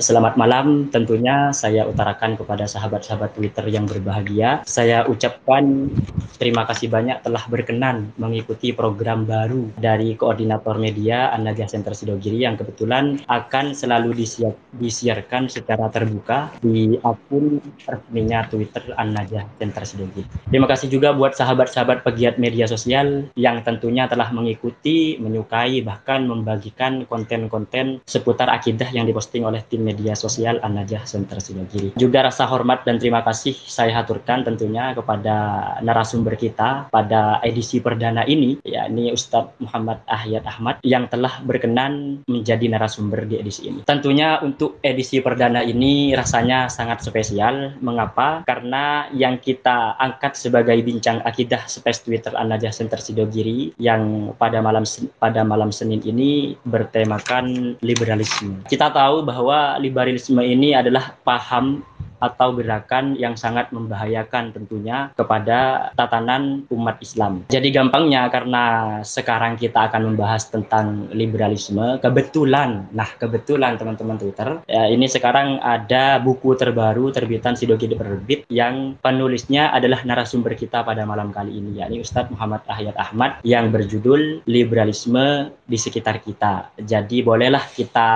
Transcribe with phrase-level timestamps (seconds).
[0.00, 4.64] Selamat malam, tentunya saya utarakan kepada sahabat-sahabat Twitter yang berbahagia.
[4.64, 5.92] Saya ucapkan
[6.40, 12.56] terima kasih banyak telah berkenan mengikuti program baru dari Koordinator Media An-Najah Center Sidogiri yang
[12.56, 20.24] kebetulan akan selalu disiar disiarkan secara terbuka di akun resminya Twitter An-Najah Center Sidogiri.
[20.48, 27.04] Terima kasih juga buat sahabat-sahabat pegiat media sosial yang tentunya telah mengikuti, menyukai, bahkan membagikan
[27.04, 31.98] konten-konten seputar akidah yang diposting oleh tim media sosial An-Najah Center Sinogiri.
[31.98, 35.34] Juga rasa hormat dan terima kasih saya haturkan tentunya kepada
[35.82, 42.70] narasumber kita pada edisi perdana ini, yakni Ustadz Muhammad Ahyat Ahmad yang telah berkenan menjadi
[42.70, 43.82] narasumber di edisi ini.
[43.82, 47.74] Tentunya untuk edisi perdana ini rasanya sangat spesial.
[47.82, 48.46] Mengapa?
[48.46, 54.86] Karena yang kita angkat sebagai bincang akidah space Twitter An-Najah Center Sidogiri yang pada malam
[55.18, 58.62] pada malam Senin ini bertemakan liberalisme.
[58.68, 61.84] Kita tahu bahwa liberalisme ini adalah paham
[62.20, 67.42] atau gerakan yang sangat membahayakan tentunya kepada tatanan umat Islam.
[67.48, 68.64] Jadi gampangnya karena
[69.02, 76.20] sekarang kita akan membahas tentang liberalisme, kebetulan, nah kebetulan teman-teman Twitter, ya, ini sekarang ada
[76.20, 82.04] buku terbaru terbitan Sidogi Penerbit yang penulisnya adalah narasumber kita pada malam kali ini, yakni
[82.04, 86.74] Ustadz Muhammad Ahyat Ahmad yang berjudul Liberalisme di sekitar kita.
[86.76, 88.10] Jadi bolehlah kita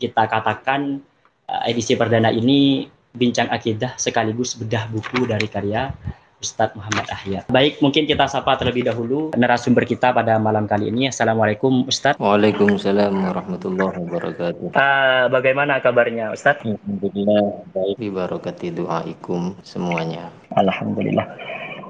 [0.00, 1.02] kita katakan
[1.50, 5.90] uh, edisi perdana ini bincang akidah sekaligus bedah buku dari karya
[6.40, 7.52] Ustadz Muhammad Ahyat.
[7.52, 11.12] Baik, mungkin kita sapa terlebih dahulu narasumber kita pada malam kali ini.
[11.12, 12.16] Assalamualaikum Ustadz.
[12.16, 14.72] Waalaikumsalam warahmatullahi wabarakatuh.
[14.72, 16.64] Uh, bagaimana kabarnya Ustadz?
[16.64, 17.96] Alhamdulillah baik.
[18.00, 20.32] Bibarakati doaikum semuanya.
[20.56, 21.28] Alhamdulillah.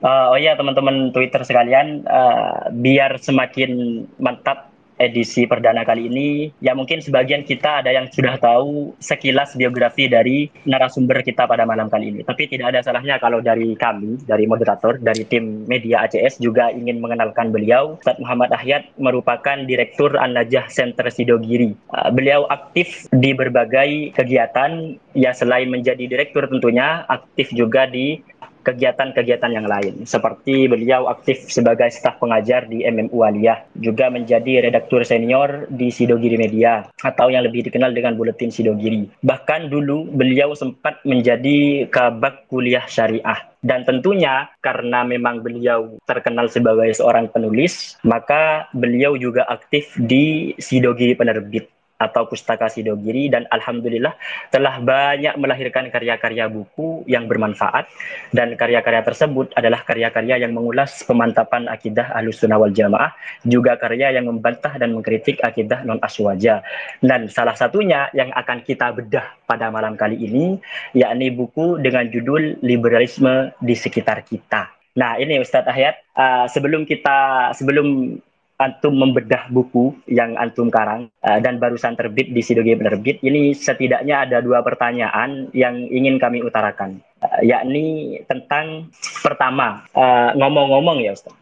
[0.02, 4.69] Uh, oh ya teman-teman Twitter sekalian, uh, biar semakin mantap
[5.00, 6.28] edisi perdana kali ini,
[6.60, 11.88] ya mungkin sebagian kita ada yang sudah tahu sekilas biografi dari narasumber kita pada malam
[11.88, 12.20] kali ini.
[12.20, 17.00] Tapi tidak ada salahnya kalau dari kami, dari moderator, dari tim media ACS juga ingin
[17.00, 17.96] mengenalkan beliau.
[17.96, 21.72] Ustaz Muhammad Ahyat merupakan Direktur An-Najah Center Sidogiri.
[21.96, 28.20] Uh, beliau aktif di berbagai kegiatan, ya selain menjadi direktur tentunya, aktif juga di
[28.62, 30.04] kegiatan-kegiatan yang lain.
[30.04, 36.36] Seperti beliau aktif sebagai staf pengajar di MMU Aliyah, juga menjadi redaktur senior di Sidogiri
[36.36, 39.08] Media atau yang lebih dikenal dengan Buletin Sidogiri.
[39.24, 43.48] Bahkan dulu beliau sempat menjadi kabak kuliah syariah.
[43.60, 51.12] Dan tentunya karena memang beliau terkenal sebagai seorang penulis, maka beliau juga aktif di Sidogiri
[51.12, 51.68] Penerbit
[52.00, 54.16] atau Pustaka Sidogiri dan alhamdulillah
[54.48, 57.86] telah banyak melahirkan karya-karya buku yang bermanfaat
[58.32, 63.12] dan karya-karya tersebut adalah karya-karya yang mengulas pemantapan akidah Ahlus Sunnah wal Jamaah
[63.44, 66.64] juga karya yang membantah dan mengkritik akidah non aswaja
[67.04, 70.56] dan salah satunya yang akan kita bedah pada malam kali ini
[70.96, 74.72] yakni buku dengan judul Liberalisme di sekitar kita.
[74.98, 78.18] Nah, ini Ustadz Ahyat, uh, sebelum kita sebelum
[78.60, 84.28] antum membedah buku yang antum karang uh, dan barusan terbit di Sidoge Penerbit, ini setidaknya
[84.28, 88.92] ada dua pertanyaan yang ingin kami utarakan, uh, yakni tentang
[89.24, 91.32] pertama uh, ngomong-ngomong ya Ustaz,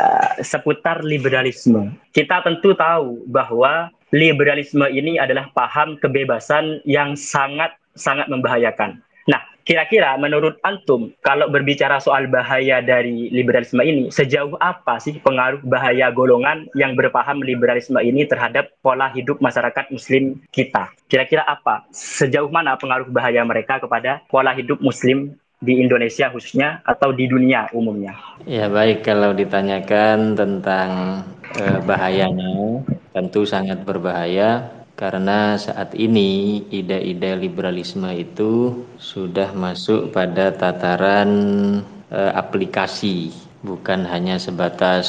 [0.00, 1.92] uh, seputar liberalisme.
[2.16, 9.04] Kita tentu tahu bahwa liberalisme ini adalah paham kebebasan yang sangat sangat membahayakan.
[9.64, 16.12] Kira-kira menurut antum kalau berbicara soal bahaya dari liberalisme ini sejauh apa sih pengaruh bahaya
[16.12, 20.92] golongan yang berpaham liberalisme ini terhadap pola hidup masyarakat muslim kita?
[21.08, 21.88] Kira-kira apa?
[21.96, 25.32] Sejauh mana pengaruh bahaya mereka kepada pola hidup muslim
[25.64, 28.12] di Indonesia khususnya atau di dunia umumnya?
[28.44, 29.00] Ya baik.
[29.00, 31.24] Kalau ditanyakan tentang
[31.56, 32.84] eh, bahayanya
[33.16, 41.30] tentu sangat berbahaya karena saat ini ide-ide liberalisme itu sudah masuk pada tataran
[42.10, 43.34] e, aplikasi.
[43.66, 45.06] Bukan hanya sebatas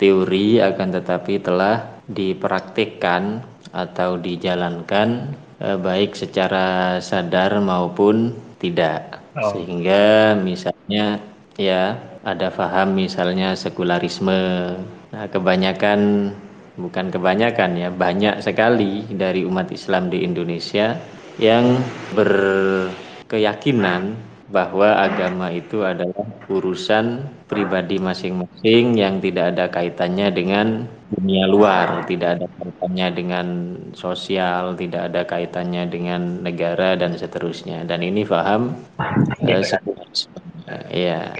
[0.00, 3.44] teori akan tetapi telah dipraktikkan
[3.76, 9.22] atau dijalankan e, baik secara sadar maupun tidak.
[9.32, 9.48] Oh.
[9.56, 11.16] sehingga misalnya
[11.56, 14.76] ya ada paham misalnya sekularisme.
[15.08, 16.32] Nah kebanyakan
[16.76, 20.96] bukan kebanyakan ya, banyak sekali dari umat Islam di Indonesia
[21.40, 21.80] yang
[22.12, 24.16] berkeyakinan
[24.52, 32.36] bahwa agama itu adalah urusan pribadi masing-masing yang tidak ada kaitannya dengan dunia luar, tidak
[32.36, 33.46] ada kaitannya dengan
[33.96, 37.88] sosial, tidak ada kaitannya dengan negara dan seterusnya.
[37.88, 38.76] Dan ini paham
[39.40, 40.36] ya, sekularisme.
[40.92, 41.32] Ya.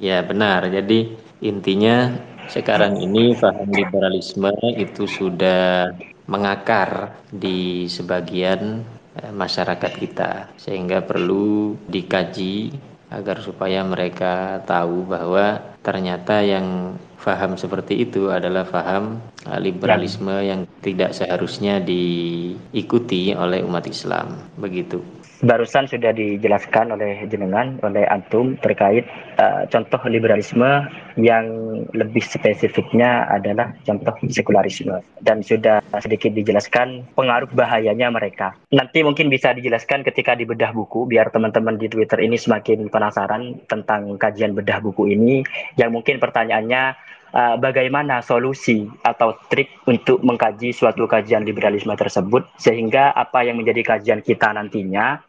[0.00, 0.72] Ya benar.
[0.72, 1.12] Jadi
[1.44, 2.16] intinya
[2.50, 5.92] sekarang ini paham liberalisme itu sudah
[6.26, 8.82] mengakar di sebagian
[9.18, 12.72] eh, masyarakat kita sehingga perlu dikaji
[13.12, 20.64] agar supaya mereka tahu bahwa ternyata yang faham seperti itu adalah faham eh, liberalisme yang
[20.80, 24.40] tidak seharusnya diikuti oleh umat Islam.
[24.56, 29.02] Begitu barusan sudah dijelaskan oleh jenengan oleh antum terkait
[29.42, 30.86] uh, contoh liberalisme
[31.18, 31.46] yang
[31.92, 38.54] lebih spesifiknya adalah contoh sekularisme dan sudah sedikit dijelaskan pengaruh bahayanya mereka.
[38.70, 43.66] Nanti mungkin bisa dijelaskan ketika di bedah buku biar teman-teman di Twitter ini semakin penasaran
[43.66, 45.42] tentang kajian bedah buku ini
[45.74, 53.10] yang mungkin pertanyaannya uh, bagaimana solusi atau trik untuk mengkaji suatu kajian liberalisme tersebut sehingga
[53.16, 55.20] apa yang menjadi kajian kita nantinya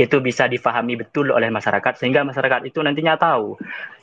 [0.00, 3.54] itu bisa difahami betul oleh masyarakat sehingga masyarakat itu nantinya tahu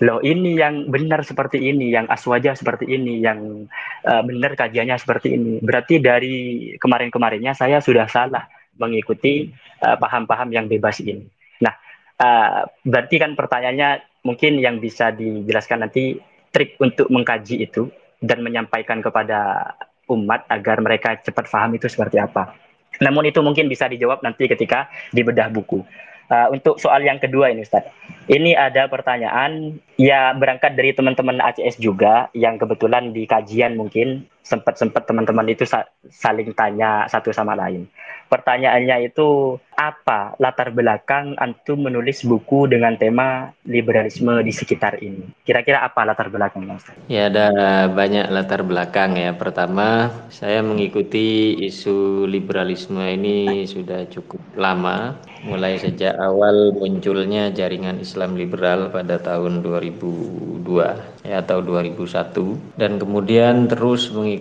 [0.05, 3.65] loh ini yang benar seperti ini yang aswaja seperti ini yang
[4.05, 5.59] uh, benar kajiannya seperti ini.
[5.59, 6.35] Berarti dari
[6.77, 8.45] kemarin-kemarinnya saya sudah salah
[8.77, 9.49] mengikuti
[9.81, 11.25] uh, paham-paham uh, yang bebas ini.
[11.65, 11.73] Nah
[12.21, 16.19] uh, berarti kan pertanyaannya mungkin yang bisa dijelaskan nanti
[16.57, 19.71] trik untuk mengkaji itu dan menyampaikan kepada
[20.09, 22.57] umat agar mereka cepat paham itu seperti apa.
[22.97, 25.85] Namun itu mungkin bisa dijawab nanti ketika dibedah buku.
[26.27, 27.87] Uh, untuk soal yang kedua ini Ustaz.
[28.25, 35.03] Ini ada pertanyaan ya berangkat dari teman-teman ACS juga yang kebetulan di kajian mungkin sempat-sempat
[35.03, 37.91] teman-teman itu sa saling tanya satu sama lain.
[38.27, 45.31] Pertanyaannya itu apa latar belakang antum menulis buku dengan tema liberalisme di sekitar ini?
[45.43, 46.79] Kira-kira apa latar belakangnya?
[47.07, 47.47] Ya ada
[47.87, 49.31] banyak latar belakang ya.
[49.31, 55.15] Pertama, saya mengikuti isu liberalisme ini sudah cukup lama,
[55.47, 63.67] mulai sejak awal munculnya jaringan Islam liberal pada tahun 2002 ya atau 2001 dan kemudian
[63.67, 64.36] terus mengikuti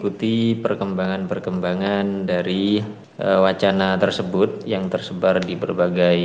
[0.61, 2.81] perkembangan-perkembangan dari
[3.21, 6.21] uh, wacana tersebut yang tersebar di berbagai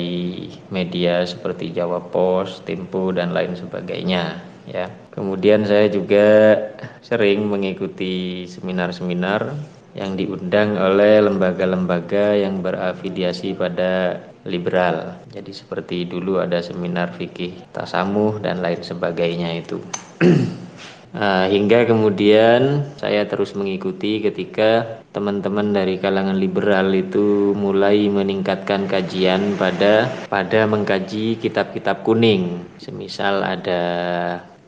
[0.71, 4.87] media seperti Jawa Pos, Tempo dan lain sebagainya ya.
[5.11, 6.55] Kemudian saya juga
[7.03, 9.53] sering mengikuti seminar-seminar
[9.91, 15.19] yang diundang oleh lembaga-lembaga yang berafiliasi pada liberal.
[15.35, 19.83] Jadi seperti dulu ada seminar fikih tasamuh dan lain sebagainya itu.
[21.11, 29.59] Nah, hingga kemudian saya terus mengikuti ketika teman-teman dari kalangan liberal itu mulai meningkatkan kajian
[29.59, 32.63] pada pada mengkaji kitab-kitab kuning.
[32.79, 33.83] Semisal ada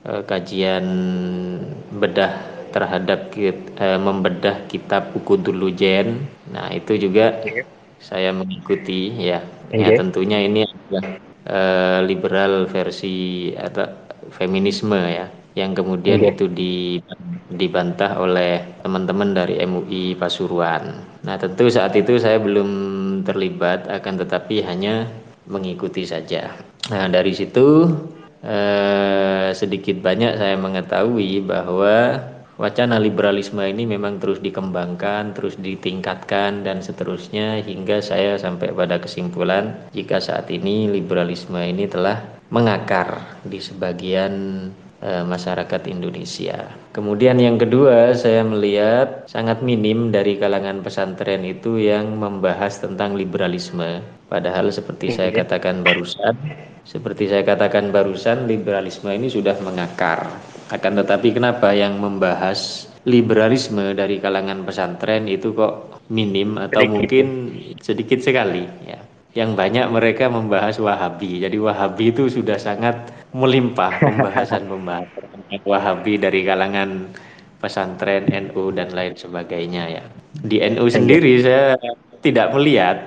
[0.03, 0.83] eh, kajian
[1.95, 2.35] bedah
[2.75, 3.55] terhadap eh,
[3.95, 6.27] membedah kitab Ukudulujen.
[6.51, 7.39] Nah, itu juga
[8.03, 9.39] saya mengikuti ya.
[9.71, 11.05] Ya tentunya ini adalah
[11.47, 13.87] eh, liberal versi atau
[14.35, 16.33] feminisme ya yang kemudian okay.
[16.33, 16.45] itu
[17.53, 21.05] dibantah oleh teman-teman dari MUI Pasuruan.
[21.21, 22.69] Nah, tentu saat itu saya belum
[23.21, 25.07] terlibat akan tetapi hanya
[25.45, 26.51] mengikuti saja.
[26.89, 27.85] Nah, dari situ
[28.41, 32.19] eh, sedikit banyak saya mengetahui bahwa
[32.57, 39.77] wacana liberalisme ini memang terus dikembangkan, terus ditingkatkan dan seterusnya hingga saya sampai pada kesimpulan
[39.93, 42.21] jika saat ini liberalisme ini telah
[42.53, 44.33] mengakar di sebagian
[45.03, 46.63] Eh, masyarakat Indonesia.
[46.95, 53.99] Kemudian yang kedua, saya melihat sangat minim dari kalangan pesantren itu yang membahas tentang liberalisme.
[54.31, 56.39] Padahal seperti saya katakan barusan,
[56.87, 60.39] seperti saya katakan barusan, liberalisme ini sudah mengakar.
[60.71, 67.51] Akan tetapi kenapa yang membahas liberalisme dari kalangan pesantren itu kok minim atau mungkin
[67.83, 71.41] sedikit sekali ya yang banyak mereka membahas Wahabi.
[71.41, 77.09] Jadi Wahabi itu sudah sangat melimpah pembahasan-pembahasan Wahabi dari kalangan
[77.57, 80.03] pesantren NU dan lain sebagainya ya.
[80.45, 81.77] Di NU sendiri saya
[82.21, 82.97] tidak melihat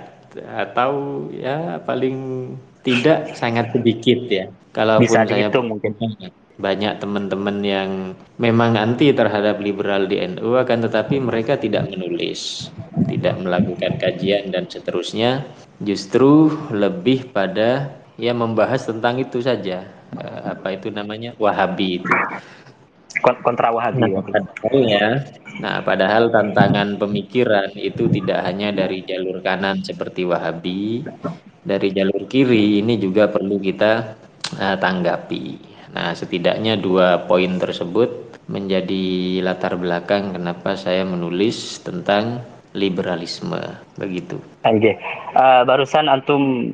[0.52, 2.50] atau ya paling
[2.82, 4.46] tidak sangat sedikit ya.
[4.74, 5.92] Kalaupun Bisa saya mungkin
[6.56, 7.90] banyak teman-teman yang
[8.40, 12.72] memang anti terhadap liberal di NU akan tetapi mereka tidak menulis,
[13.12, 15.44] tidak melakukan kajian dan seterusnya
[15.84, 19.84] justru lebih pada ya membahas tentang itu saja.
[20.16, 21.36] Uh, apa itu namanya?
[21.36, 22.12] Wahabi itu.
[23.16, 24.20] Kontra Wahabi nah,
[24.84, 25.24] ya?
[25.56, 31.00] nah padahal tantangan pemikiran itu tidak hanya dari jalur kanan seperti Wahabi
[31.64, 34.14] dari jalur kiri ini juga perlu kita
[34.60, 35.58] uh, tanggapi.
[35.96, 42.44] Nah setidaknya dua poin tersebut menjadi latar belakang kenapa saya menulis tentang
[42.76, 43.58] liberalisme.
[43.98, 44.38] Begitu.
[44.62, 44.92] Oke,
[45.34, 46.70] uh, barusan antum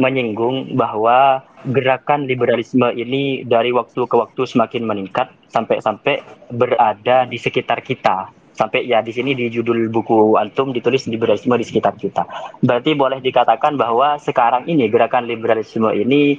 [0.00, 7.84] menyinggung bahwa gerakan liberalisme ini dari waktu ke waktu semakin meningkat sampai-sampai berada di sekitar
[7.84, 12.28] kita Sampai ya di sini di judul buku antum ditulis liberalisme di sekitar kita.
[12.60, 16.36] Berarti boleh dikatakan bahwa sekarang ini gerakan liberalisme ini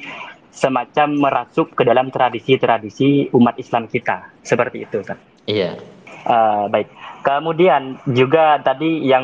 [0.53, 4.29] semacam merasuk ke dalam tradisi-tradisi umat Islam kita.
[4.45, 5.17] Seperti itu, kan?
[5.49, 5.81] Iya.
[6.29, 6.87] Uh, baik.
[7.23, 9.23] Kemudian juga tadi yang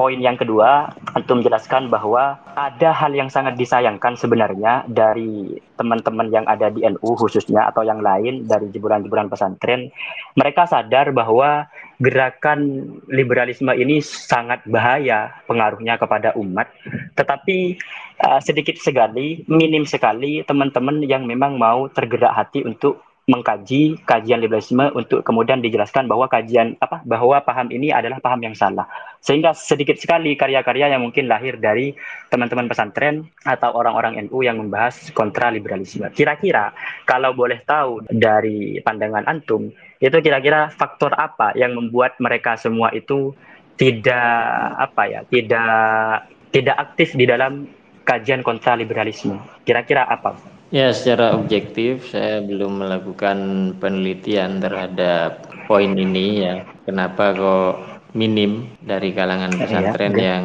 [0.00, 6.48] poin yang kedua, antum menjelaskan bahwa ada hal yang sangat disayangkan sebenarnya dari teman-teman yang
[6.48, 9.92] ada di NU khususnya atau yang lain dari jeburan-jeburan pesantren,
[10.40, 11.68] mereka sadar bahwa
[12.00, 16.72] gerakan liberalisme ini sangat bahaya pengaruhnya kepada umat,
[17.12, 17.76] tetapi
[18.24, 24.90] uh, sedikit sekali, minim sekali teman-teman yang memang mau tergerak hati untuk mengkaji kajian liberalisme
[24.98, 28.90] untuk kemudian dijelaskan bahwa kajian apa bahwa paham ini adalah paham yang salah.
[29.22, 31.94] Sehingga sedikit sekali karya-karya yang mungkin lahir dari
[32.34, 36.02] teman-teman pesantren atau orang-orang NU yang membahas kontra liberalisme.
[36.10, 36.74] Kira-kira
[37.06, 39.70] kalau boleh tahu dari pandangan antum
[40.02, 43.30] itu kira-kira faktor apa yang membuat mereka semua itu
[43.78, 44.34] tidak
[44.82, 47.70] apa ya tidak tidak aktif di dalam
[48.02, 50.34] kajian kontra liberalisme kira-kira apa
[50.72, 53.38] Ya, secara objektif saya belum melakukan
[53.76, 56.64] penelitian terhadap poin ini ya.
[56.88, 57.72] Kenapa kok
[58.16, 60.44] minim dari kalangan iya, pesantren ya, yang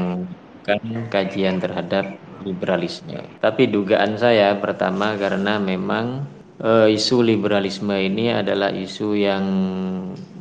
[0.68, 3.24] kan kajian terhadap liberalisme.
[3.40, 6.28] Tapi dugaan saya pertama karena memang
[6.60, 9.46] e, isu liberalisme ini adalah isu yang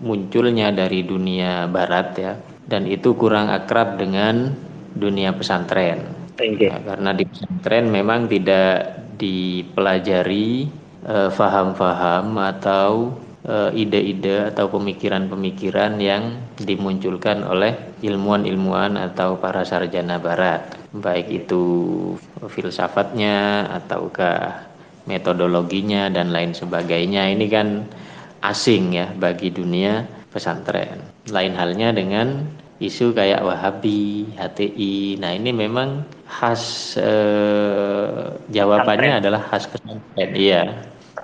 [0.02, 2.32] munculnya dari dunia barat ya
[2.66, 4.50] dan itu kurang akrab dengan
[4.99, 6.15] dunia pesantren.
[6.36, 10.68] Ya, karena di pesantren memang tidak dipelajari
[11.08, 13.16] eh, faham-faham atau
[13.48, 17.72] eh, ide-ide atau pemikiran-pemikiran yang dimunculkan oleh
[18.04, 20.76] ilmuwan-ilmuwan atau para sarjana barat.
[20.92, 21.64] Baik itu
[22.52, 24.60] filsafatnya ataukah
[25.08, 27.32] metodologinya dan lain sebagainya.
[27.32, 27.88] Ini kan
[28.44, 31.00] asing ya bagi dunia pesantren.
[31.32, 32.44] Lain halnya dengan
[32.76, 35.16] isu kayak Wahabi, HTI.
[35.16, 40.30] Nah, ini memang khas eh, jawabannya adalah khas pesantren.
[40.35, 40.62] Iya.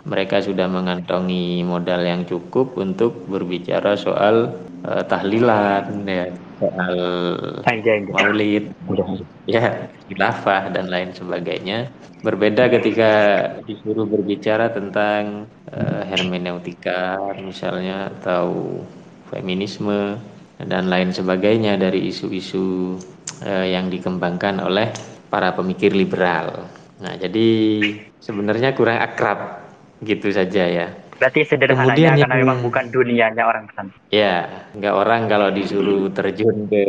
[0.03, 6.27] Mereka sudah mengantongi modal yang cukup untuk berbicara soal eh, tahlilan ya,
[6.59, 6.97] soal
[8.11, 8.75] maulid,
[9.47, 11.91] ya, khilafah dan lain sebagainya.
[12.23, 13.11] Berbeda ketika
[13.67, 18.79] disuruh berbicara tentang eh, hermeneutika misalnya atau
[19.31, 20.19] feminisme
[20.63, 22.99] dan lain sebagainya dari isu-isu
[23.45, 24.91] eh, yang dikembangkan oleh
[25.33, 26.69] para pemikir liberal.
[27.03, 27.49] Nah, jadi
[28.23, 29.63] sebenarnya kurang akrab
[30.03, 30.87] gitu saja ya.
[31.23, 33.87] Berarti sederhananya Kemudian karena yang, memang bukan dunianya orang pesan.
[34.11, 36.85] Ya, nggak orang kalau disuruh terjun ke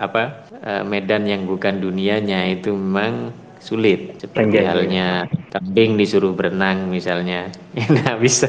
[0.00, 4.16] apa eh, medan yang bukan dunianya itu memang sulit.
[4.16, 5.08] Seperti Enggak, halnya
[5.52, 8.48] kambing disuruh berenang misalnya, nggak bisa.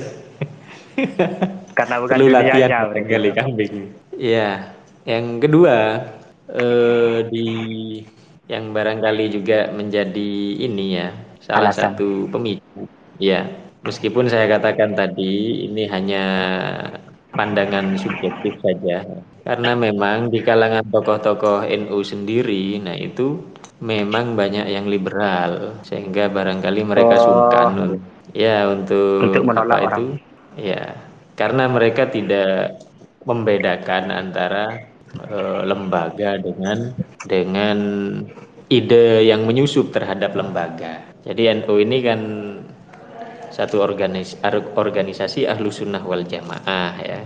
[1.76, 2.68] karena bukan Perlu dunianya.
[2.88, 3.76] Latihan kambing.
[4.16, 4.72] Ya,
[5.04, 6.08] yang kedua
[6.55, 7.48] eh, di
[8.51, 11.96] yang barangkali juga menjadi ini ya salah Alasan.
[11.96, 12.86] satu pemicu.
[13.22, 13.48] Ya,
[13.86, 16.25] meskipun saya katakan tadi ini hanya
[17.31, 19.08] pandangan subjektif saja,
[19.48, 23.39] karena memang di kalangan tokoh-tokoh NU sendiri, nah itu
[23.79, 27.24] memang banyak yang liberal, sehingga barangkali mereka oh.
[27.24, 27.72] sungkan
[28.36, 30.00] ya untuk, untuk menolak apa orang.
[30.00, 30.05] itu,
[30.60, 30.84] ya
[31.38, 32.84] karena mereka tidak
[33.24, 35.38] membedakan antara e,
[35.68, 36.96] lembaga dengan
[37.27, 37.77] dengan
[38.72, 41.03] ide yang menyusup terhadap lembaga.
[41.27, 42.20] Jadi NU ini kan
[43.51, 44.39] satu organis
[44.74, 47.22] organisasi ahlu sunnah wal jamaah ya.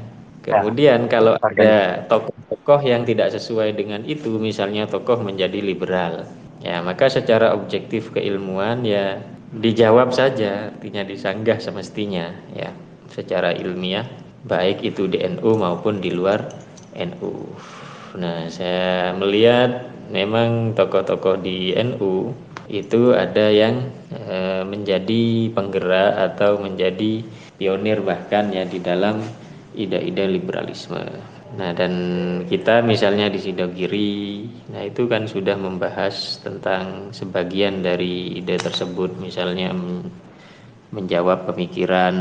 [0.46, 6.22] Kemudian kalau ada tokoh-tokoh yang tidak sesuai dengan itu, misalnya tokoh menjadi liberal,
[6.62, 9.18] ya maka secara objektif keilmuan ya
[9.58, 12.70] dijawab saja, artinya disanggah semestinya ya
[13.10, 14.06] secara ilmiah
[14.46, 16.46] baik itu di NU maupun di luar
[16.96, 17.34] NU.
[18.16, 22.32] Nah, saya melihat memang tokoh-tokoh di NU
[22.66, 27.22] itu ada yang e, menjadi penggerak atau menjadi
[27.60, 29.22] pionir bahkan ya di dalam
[29.76, 31.04] ide-ide liberalisme.
[31.56, 31.94] Nah, dan
[32.52, 34.44] kita misalnya di Sidogiri,
[34.76, 39.72] nah itu kan sudah membahas tentang sebagian dari ide tersebut misalnya
[40.96, 42.16] menjawab pemikiran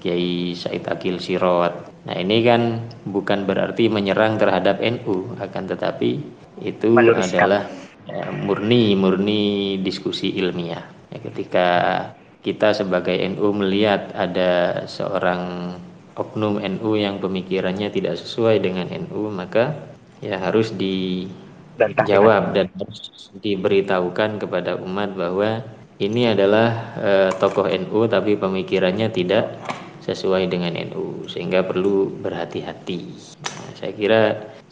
[0.00, 1.76] Kiai Said Akil Sirot.
[2.08, 6.24] Nah ini kan bukan berarti menyerang terhadap NU, akan tetapi
[6.64, 7.68] itu adalah
[8.08, 10.88] ya, murni murni diskusi ilmiah.
[11.12, 11.68] Ya, ketika
[12.40, 15.76] kita sebagai NU melihat ada seorang
[16.16, 19.76] oknum NU yang pemikirannya tidak sesuai dengan NU, maka
[20.24, 25.62] ya harus dijawab dan harus diberitahukan kepada umat bahwa
[25.98, 27.10] ini adalah e,
[27.42, 29.58] tokoh NU tapi pemikirannya tidak
[30.08, 33.00] sesuai dengan NU sehingga perlu berhati-hati.
[33.44, 34.20] Nah, saya kira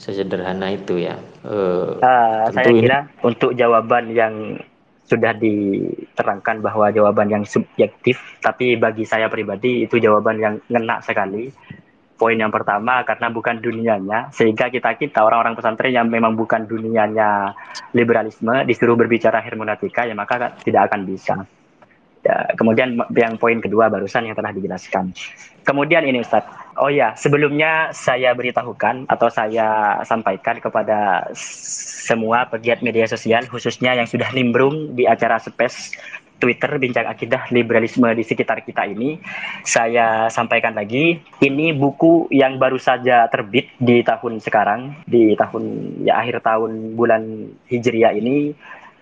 [0.01, 1.21] sesederhana itu ya.
[1.45, 3.21] Uh, uh, saya kira ini...
[3.21, 4.57] untuk jawaban yang
[5.07, 11.53] sudah diterangkan bahwa jawaban yang subjektif, tapi bagi saya pribadi itu jawaban yang ngena sekali.
[12.17, 17.53] Poin yang pertama karena bukan dunianya, sehingga kita kita orang-orang pesantren yang memang bukan dunianya
[17.93, 21.45] liberalisme disuruh berbicara hermeneutika, ya maka tidak akan bisa.
[22.27, 25.15] Ya, kemudian yang poin kedua barusan yang telah dijelaskan.
[25.63, 26.43] Kemudian ini Ustaz.
[26.75, 34.11] Oh ya, sebelumnya saya beritahukan atau saya sampaikan kepada semua pegiat media sosial khususnya yang
[34.11, 35.95] sudah nimbrung di acara Space
[36.37, 39.17] Twitter Bincang Akidah Liberalisme di sekitar kita ini.
[39.65, 45.65] Saya sampaikan lagi, ini buku yang baru saja terbit di tahun sekarang, di tahun
[46.05, 48.53] ya akhir tahun bulan Hijriah ini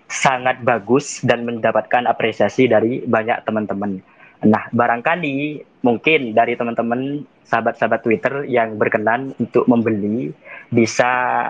[0.06, 3.98] sangat bagus dan mendapatkan apresiasi dari banyak teman-teman.
[4.44, 10.32] Nah, barangkali mungkin dari teman-teman sahabat-sahabat Twitter yang berkenan untuk membeli
[10.68, 11.48] bisa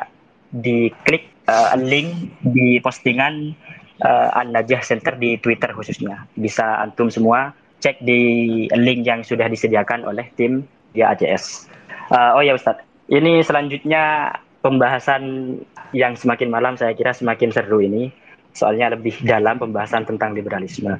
[0.54, 3.54] diklik uh, link di postingan
[4.02, 6.26] uh, An-Najah Center di Twitter khususnya.
[6.34, 10.64] Bisa antum semua cek di link yang sudah disediakan oleh tim
[10.96, 11.68] di ACS.
[12.08, 12.82] Uh, oh ya Ustadz,
[13.12, 14.34] ini selanjutnya
[14.64, 15.56] pembahasan
[15.92, 18.08] yang semakin malam saya kira semakin seru ini
[18.54, 20.96] soalnya lebih dalam pembahasan tentang liberalisme.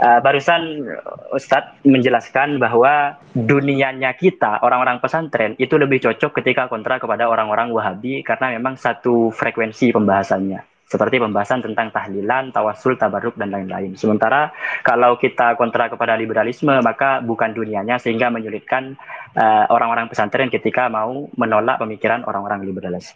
[0.00, 0.88] Uh, barusan
[1.30, 8.24] Ustadz menjelaskan bahwa dunianya kita, orang-orang pesantren, itu lebih cocok ketika kontra kepada orang-orang Wahabi
[8.24, 10.73] karena memang satu frekuensi pembahasannya.
[10.94, 13.98] Seperti pembahasan tentang tahlilan, tawasul, tabarruk, dan lain-lain.
[13.98, 14.54] Sementara
[14.86, 18.94] kalau kita kontra kepada liberalisme, maka bukan dunianya sehingga menyulitkan
[19.34, 23.10] uh, orang-orang pesantren ketika mau menolak pemikiran orang-orang liberalis.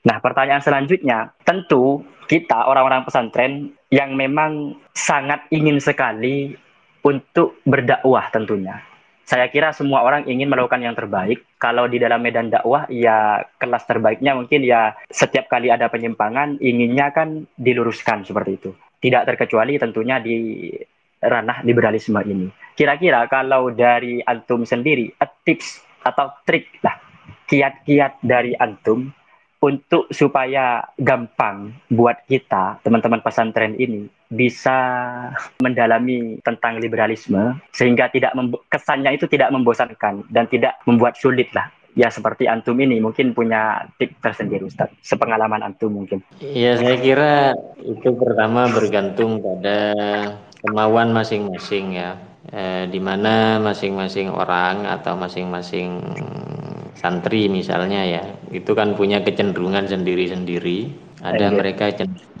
[0.00, 6.56] Nah, pertanyaan selanjutnya, tentu kita orang-orang pesantren yang memang sangat ingin sekali
[7.04, 8.80] untuk berdakwah tentunya.
[9.30, 11.46] Saya kira semua orang ingin melakukan yang terbaik.
[11.54, 17.14] Kalau di dalam medan dakwah, ya kelas terbaiknya mungkin ya setiap kali ada penyimpangan, inginnya
[17.14, 18.70] kan diluruskan seperti itu.
[18.98, 20.66] Tidak terkecuali tentunya di
[21.22, 22.50] ranah liberalisme ini.
[22.74, 25.14] Kira-kira kalau dari antum sendiri,
[25.46, 26.98] tips atau trik lah,
[27.46, 29.14] kiat-kiat dari antum
[29.60, 34.78] untuk supaya gampang buat kita teman-teman pesantren ini bisa
[35.60, 38.32] mendalami tentang liberalisme sehingga tidak
[38.72, 41.68] kesannya itu tidak membosankan dan tidak membuat sulit lah
[41.98, 44.94] ya seperti antum ini mungkin punya tip tersendiri Ustaz.
[45.02, 46.22] Sepengalaman antum mungkin.
[46.38, 49.92] Ya saya kira itu pertama bergantung pada
[50.62, 56.00] kemauan masing-masing ya eh, di mana masing-masing orang atau masing-masing
[56.96, 58.22] santri misalnya ya
[58.52, 61.56] itu kan punya kecenderungan sendiri-sendiri ada Ayo.
[61.56, 61.92] mereka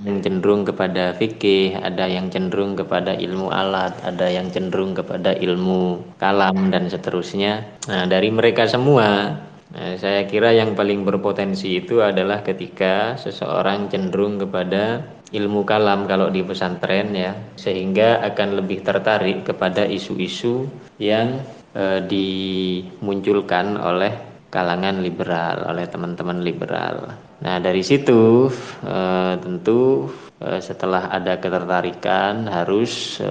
[0.04, 6.00] yang cenderung kepada fikih ada yang cenderung kepada ilmu alat ada yang cenderung kepada ilmu
[6.20, 9.36] kalam dan seterusnya nah dari mereka semua
[9.74, 16.28] nah, saya kira yang paling berpotensi itu adalah ketika seseorang cenderung kepada ilmu kalam kalau
[16.28, 20.66] di pesantren ya sehingga akan lebih tertarik kepada isu-isu
[20.98, 21.38] yang
[21.70, 24.10] e, dimunculkan oleh
[24.50, 27.14] kalangan liberal oleh teman-teman liberal.
[27.40, 28.50] Nah dari situ
[28.82, 28.96] e,
[29.38, 33.28] tentu setelah ada ketertarikan harus e,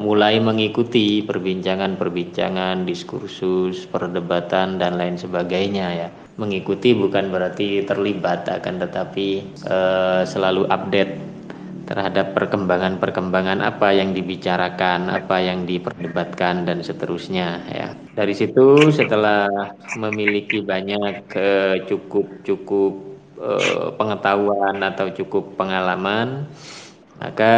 [0.00, 6.08] mulai mengikuti perbincangan-perbincangan, diskursus, perdebatan dan lain sebagainya ya.
[6.40, 9.28] Mengikuti bukan berarti terlibat akan tetapi
[9.68, 9.78] e,
[10.24, 11.14] selalu update
[11.86, 17.92] terhadap perkembangan-perkembangan apa yang dibicarakan, apa yang diperdebatkan dan seterusnya ya.
[18.16, 19.46] Dari situ setelah
[19.94, 21.30] memiliki banyak
[21.86, 23.05] cukup-cukup
[23.40, 26.48] uh, pengetahuan atau cukup pengalaman,
[27.20, 27.54] maka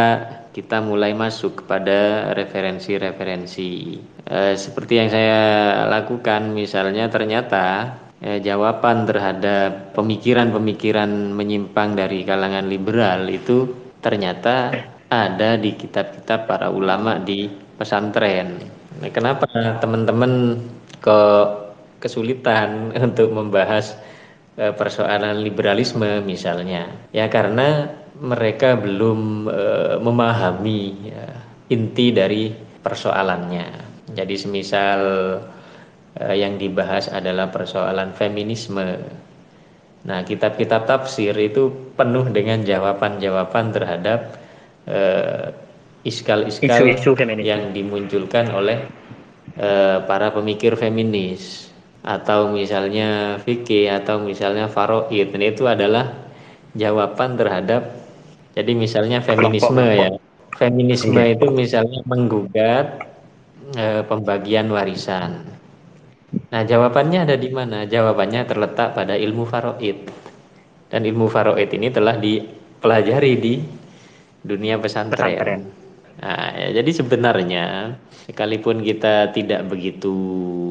[0.55, 3.99] kita mulai masuk kepada referensi-referensi.
[4.27, 5.41] Uh, seperti yang saya
[5.87, 13.71] lakukan misalnya ternyata eh, jawaban terhadap pemikiran-pemikiran menyimpang dari kalangan liberal itu
[14.03, 14.75] ternyata
[15.09, 18.61] ada di kitab-kitab para ulama di pesantren.
[18.99, 19.47] Nah, kenapa
[19.79, 20.59] teman-teman
[20.99, 21.21] ke
[22.03, 23.95] kesulitan untuk membahas
[24.75, 26.90] persoalan liberalisme misalnya?
[27.14, 29.64] Ya karena mereka belum e,
[30.03, 30.83] memahami
[31.14, 31.27] ya,
[31.71, 32.51] inti dari
[32.83, 33.87] persoalannya.
[34.11, 35.03] Jadi semisal
[36.18, 38.99] e, yang dibahas adalah persoalan feminisme
[40.09, 44.40] Nah, kitab-kitab tafsir itu penuh dengan jawaban-jawaban terhadap
[44.87, 45.51] uh,
[46.07, 46.87] iskal-iskal
[47.42, 48.88] yang dimunculkan oleh
[50.07, 51.68] para pemikir feminis
[52.09, 55.29] atau misalnya fikih atau misalnya faroid.
[55.29, 56.09] Ini itu adalah
[56.73, 57.92] jawaban terhadap
[58.57, 60.16] jadi misalnya feminisme ya.
[60.57, 63.05] Feminisme itu misalnya menggugat
[63.77, 65.59] uh, pembagian warisan
[66.29, 67.88] Nah, jawabannya ada di mana?
[67.88, 70.12] Jawabannya terletak pada ilmu faraid.
[70.88, 73.55] Dan ilmu faraid ini telah dipelajari di
[74.44, 75.25] dunia pesantren.
[75.25, 75.61] pesantren.
[76.19, 77.95] Nah, ya, jadi sebenarnya
[78.27, 80.11] sekalipun kita tidak begitu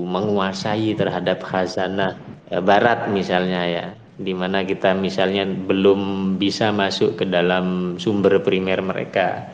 [0.04, 2.20] menguasai terhadap khazanah
[2.52, 3.86] eh, barat misalnya ya,
[4.20, 9.48] di mana kita misalnya belum bisa masuk ke dalam sumber primer mereka.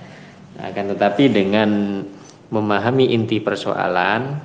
[0.58, 1.70] Nah, akan tetapi dengan
[2.50, 4.38] memahami inti persoalan,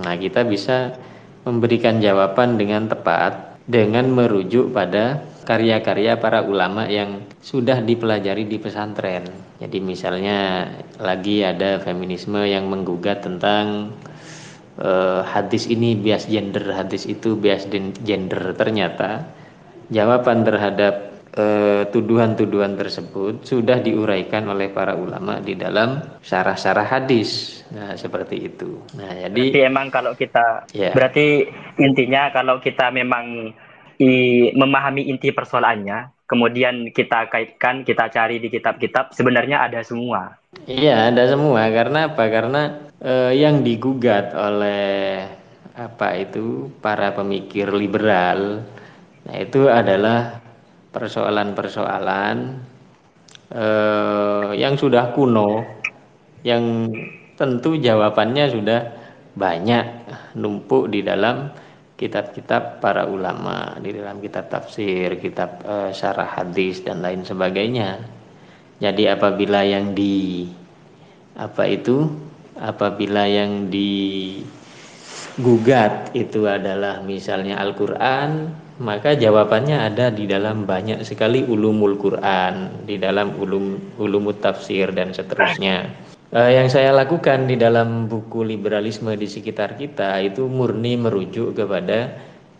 [0.00, 0.96] nah kita bisa
[1.44, 9.28] memberikan jawaban dengan tepat dengan merujuk pada karya-karya para ulama yang sudah dipelajari di pesantren.
[9.60, 13.94] Jadi misalnya lagi ada feminisme yang menggugat tentang
[14.80, 17.68] uh, hadis ini bias gender, hadis itu bias
[18.02, 18.56] gender.
[18.56, 19.28] Ternyata
[19.92, 27.60] jawaban terhadap eh, tuduhan-tuduhan tersebut sudah diuraikan oleh para ulama di dalam syarah-syarah hadis.
[27.74, 28.78] Nah, seperti itu.
[28.94, 30.94] Nah, jadi berarti emang kalau kita ya.
[30.94, 31.44] berarti
[31.82, 33.50] intinya kalau kita memang
[34.00, 40.36] i, memahami inti persoalannya, kemudian kita kaitkan, kita cari di kitab-kitab, sebenarnya ada semua.
[40.64, 41.68] Iya, ada semua.
[41.70, 42.24] Karena apa?
[42.30, 42.62] Karena
[43.02, 45.24] eh, yang digugat oleh
[45.74, 48.62] apa itu para pemikir liberal,
[49.26, 50.38] nah itu adalah
[50.94, 52.36] persoalan-persoalan
[53.50, 55.66] eh, yang sudah kuno,
[56.46, 56.90] yang
[57.34, 58.80] tentu jawabannya sudah
[59.34, 60.06] banyak
[60.38, 61.50] numpuk di dalam
[61.94, 68.02] kitab-kitab para ulama di dalam kitab tafsir, kitab uh, syarah hadis dan lain sebagainya.
[68.82, 70.50] Jadi apabila yang di
[71.38, 72.10] apa itu
[72.58, 74.74] apabila yang digugat
[76.14, 78.50] itu adalah misalnya Al-Qur'an,
[78.82, 85.14] maka jawabannya ada di dalam banyak sekali ulumul Quran, di dalam ulum ulumut tafsir dan
[85.14, 85.86] seterusnya.
[86.34, 92.10] Uh, yang saya lakukan di dalam buku liberalisme di sekitar kita itu murni merujuk kepada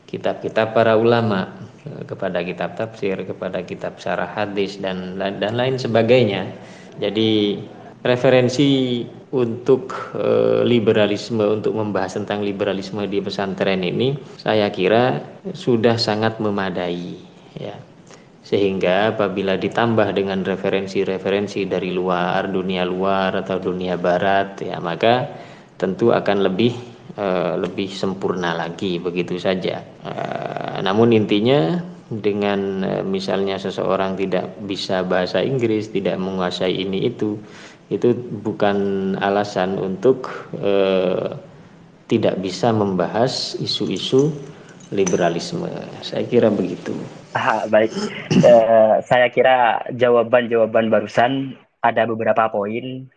[0.07, 1.51] kitab-kitab para ulama,
[1.83, 6.55] uh, kepada kitab tafsir, kepada kitab syarah hadis dan dan lain sebagainya.
[7.03, 7.59] Jadi
[8.07, 9.03] referensi
[9.35, 15.19] untuk uh, liberalisme untuk membahas tentang liberalisme di pesantren ini saya kira
[15.51, 17.19] sudah sangat memadai
[17.59, 17.75] ya
[18.45, 25.33] sehingga apabila ditambah dengan referensi-referensi dari luar dunia luar atau dunia barat ya maka
[25.81, 26.77] tentu akan lebih
[27.17, 29.81] uh, lebih sempurna lagi begitu saja.
[30.05, 31.81] Uh, namun intinya
[32.13, 37.41] dengan uh, misalnya seseorang tidak bisa bahasa Inggris tidak menguasai ini itu
[37.89, 38.13] itu
[38.45, 38.77] bukan
[39.21, 40.29] alasan untuk
[40.61, 41.37] uh,
[42.09, 44.29] tidak bisa membahas isu-isu
[44.93, 45.71] liberalisme.
[46.05, 46.93] Saya kira begitu.
[47.33, 47.93] Ah, baik,
[48.45, 53.09] uh, saya kira jawaban-jawaban barusan ada beberapa poin.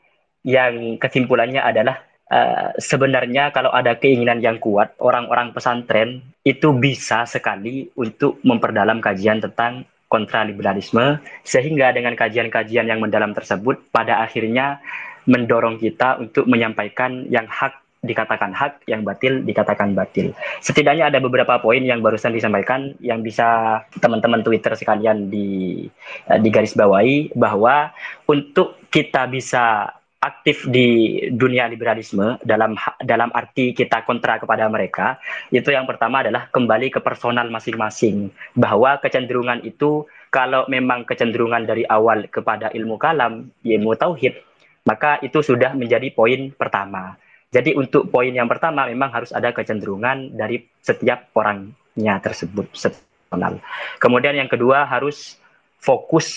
[0.48, 7.92] Yang kesimpulannya adalah uh, sebenarnya kalau ada keinginan yang kuat, orang-orang pesantren itu bisa sekali
[8.00, 14.80] untuk memperdalam kajian tentang kontraliberalisme sehingga dengan kajian-kajian yang mendalam tersebut pada akhirnya
[15.28, 20.34] mendorong kita untuk menyampaikan yang hak dikatakan hak, yang batil dikatakan batil.
[20.62, 25.86] Setidaknya ada beberapa poin yang barusan disampaikan yang bisa teman-teman Twitter sekalian di
[26.30, 27.92] uh, di garis bawahi bahwa
[28.30, 32.74] untuk kita bisa aktif di dunia liberalisme dalam
[33.06, 35.22] dalam arti kita kontra kepada mereka
[35.54, 41.86] itu yang pertama adalah kembali ke personal masing-masing bahwa kecenderungan itu kalau memang kecenderungan dari
[41.86, 44.42] awal kepada ilmu kalam ilmu tauhid
[44.90, 47.14] maka itu sudah menjadi poin pertama
[47.48, 53.64] jadi untuk poin yang pertama memang harus ada kecenderungan dari setiap orangnya tersebut personal.
[54.04, 55.40] Kemudian yang kedua harus
[55.80, 56.28] fokus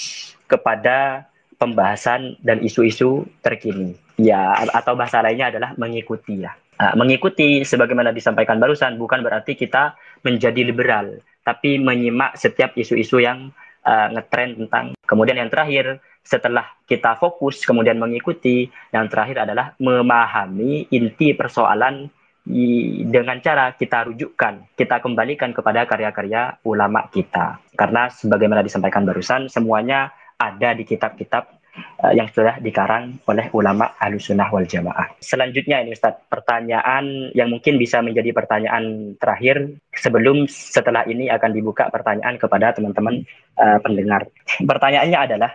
[0.46, 1.26] kepada
[1.58, 3.98] pembahasan dan isu-isu terkini.
[4.20, 6.54] Ya atau bahasa lainnya adalah mengikuti ya.
[6.80, 9.92] Nah, mengikuti sebagaimana disampaikan barusan bukan berarti kita
[10.24, 13.52] menjadi liberal, tapi menyimak setiap isu-isu yang
[13.84, 14.96] uh, ngetren tentang.
[15.04, 22.11] Kemudian yang terakhir setelah kita fokus kemudian mengikuti yang terakhir adalah memahami inti persoalan
[23.11, 27.61] dengan cara kita rujukkan, kita kembalikan kepada karya-karya ulama kita.
[27.76, 31.52] Karena sebagaimana disampaikan barusan, semuanya ada di kitab-kitab
[32.00, 35.12] uh, yang sudah dikarang oleh ulama alusunah wal jamaah.
[35.20, 41.92] Selanjutnya ini Ustaz, pertanyaan yang mungkin bisa menjadi pertanyaan terakhir sebelum setelah ini akan dibuka
[41.92, 43.20] pertanyaan kepada teman-teman
[43.61, 44.26] uh, pendengar.
[44.64, 45.52] Pertanyaannya adalah,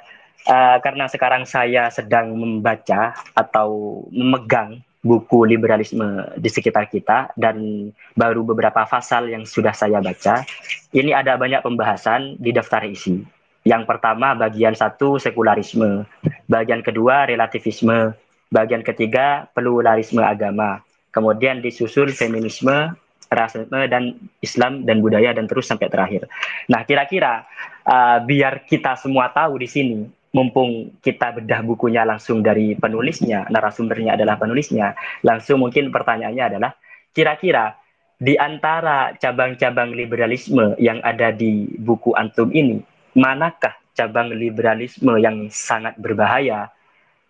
[0.47, 8.41] uh, karena sekarang saya sedang membaca atau memegang buku liberalisme di sekitar kita dan baru
[8.41, 10.41] beberapa pasal yang sudah saya baca.
[10.89, 13.21] Ini ada banyak pembahasan di daftar isi.
[13.61, 16.09] Yang pertama bagian satu sekularisme,
[16.49, 18.17] bagian kedua relativisme,
[18.49, 20.81] bagian ketiga pluralisme agama,
[21.13, 22.93] kemudian disusul feminisme,
[23.29, 26.29] rasisme dan Islam dan budaya dan terus sampai terakhir.
[26.69, 27.45] Nah, kira-kira
[27.85, 30.05] uh, biar kita semua tahu di sini,
[30.35, 34.91] mumpung kita bedah bukunya langsung dari penulisnya, narasumbernya adalah penulisnya,
[35.23, 36.75] langsung mungkin pertanyaannya adalah
[37.15, 37.79] kira-kira
[38.19, 42.83] di antara cabang-cabang liberalisme yang ada di buku antum ini,
[43.15, 46.67] manakah cabang liberalisme yang sangat berbahaya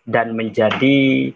[0.10, 1.30] dan menjadi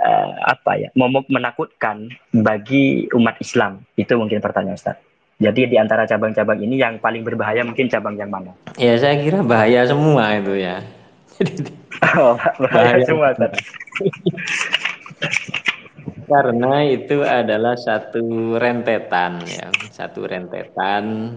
[0.00, 4.96] uh, apa ya momok menakutkan bagi umat Islam itu mungkin pertanyaan Ustaz.
[5.40, 8.52] Jadi di antara cabang-cabang ini yang paling berbahaya mungkin cabang yang mana?
[8.76, 10.84] Ya saya kira bahaya semua itu ya.
[12.20, 13.04] Oh, bahaya.
[16.30, 21.34] Karena itu adalah satu rentetan ya, satu rentetan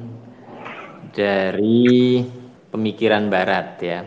[1.18, 2.22] dari
[2.70, 4.00] pemikiran barat ya.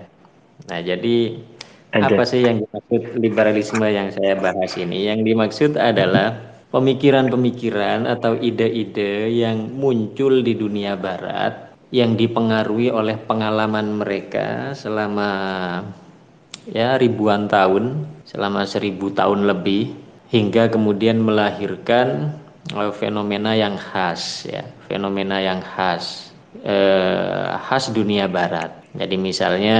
[0.71, 1.43] Nah, jadi
[1.91, 5.11] apa sih yang dimaksud liberalisme yang saya bahas ini?
[5.11, 6.39] Yang dimaksud adalah
[6.71, 15.31] pemikiran-pemikiran atau ide-ide yang muncul di dunia barat yang dipengaruhi oleh pengalaman mereka selama
[16.67, 19.95] ya ribuan tahun, selama seribu tahun lebih
[20.31, 22.35] hingga kemudian melahirkan
[22.75, 26.35] eh, fenomena yang khas ya, fenomena yang khas
[26.67, 28.75] eh, khas dunia barat.
[28.97, 29.79] Jadi misalnya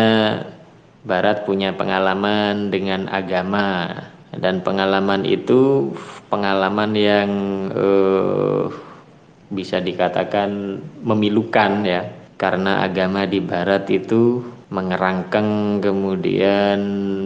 [1.07, 3.95] Barat punya pengalaman dengan agama
[4.35, 5.95] dan pengalaman itu
[6.27, 7.31] pengalaman yang
[7.71, 8.67] uh,
[9.51, 12.03] bisa dikatakan memilukan ya
[12.37, 16.79] karena agama di Barat itu mengerangkeng kemudian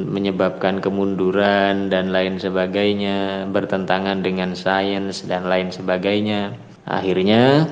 [0.05, 6.53] menyebabkan kemunduran dan lain sebagainya bertentangan dengan sains dan lain sebagainya
[6.85, 7.65] akhirnya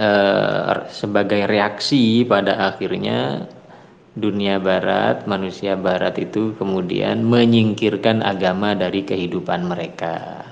[0.00, 3.44] eh, sebagai reaksi pada akhirnya
[4.16, 10.42] dunia barat, manusia barat itu kemudian menyingkirkan agama dari kehidupan mereka.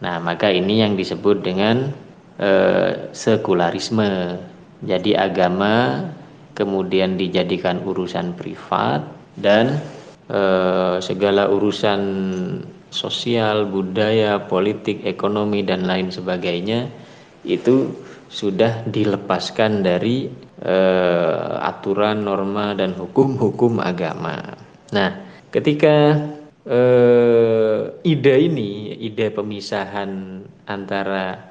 [0.00, 1.92] Nah, maka ini yang disebut dengan
[2.40, 4.40] eh, sekularisme.
[4.80, 6.08] Jadi agama
[6.56, 9.04] kemudian dijadikan urusan privat
[9.36, 9.78] dan
[10.32, 12.00] eh, segala urusan
[12.90, 16.90] sosial, budaya, politik, ekonomi dan lain sebagainya
[17.46, 17.94] itu
[18.30, 20.30] sudah dilepaskan dari
[20.62, 24.54] uh, aturan, norma dan hukum-hukum agama.
[24.94, 25.10] Nah,
[25.50, 26.14] ketika
[26.62, 31.49] uh, ide ini, ide pemisahan antara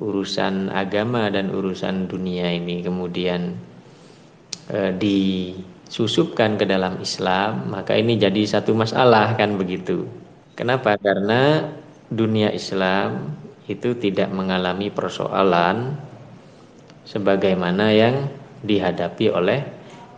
[0.00, 3.52] urusan agama dan urusan dunia ini kemudian
[4.72, 10.08] uh, disusupkan ke dalam Islam, maka ini jadi satu masalah kan begitu.
[10.56, 10.96] Kenapa?
[10.96, 11.68] Karena
[12.08, 13.36] dunia Islam
[13.70, 15.94] itu tidak mengalami persoalan
[17.06, 18.26] sebagaimana yang
[18.66, 19.62] dihadapi oleh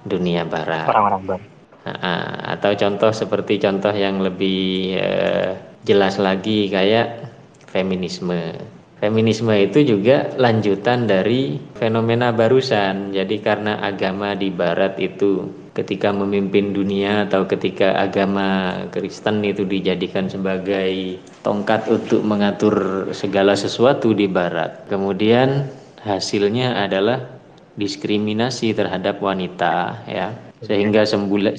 [0.07, 0.89] dunia barat.
[0.89, 1.49] Orang-orang barat.
[1.83, 7.27] Nah, atau contoh seperti contoh yang lebih eh, jelas lagi kayak
[7.67, 8.55] feminisme.
[9.03, 13.11] Feminisme itu juga lanjutan dari fenomena barusan.
[13.11, 20.31] Jadi karena agama di barat itu ketika memimpin dunia atau ketika agama Kristen itu dijadikan
[20.31, 24.87] sebagai tongkat untuk mengatur segala sesuatu di barat.
[24.87, 25.67] Kemudian
[26.07, 27.43] hasilnya adalah
[27.75, 30.31] diskriminasi terhadap wanita ya
[30.63, 31.59] sehingga 90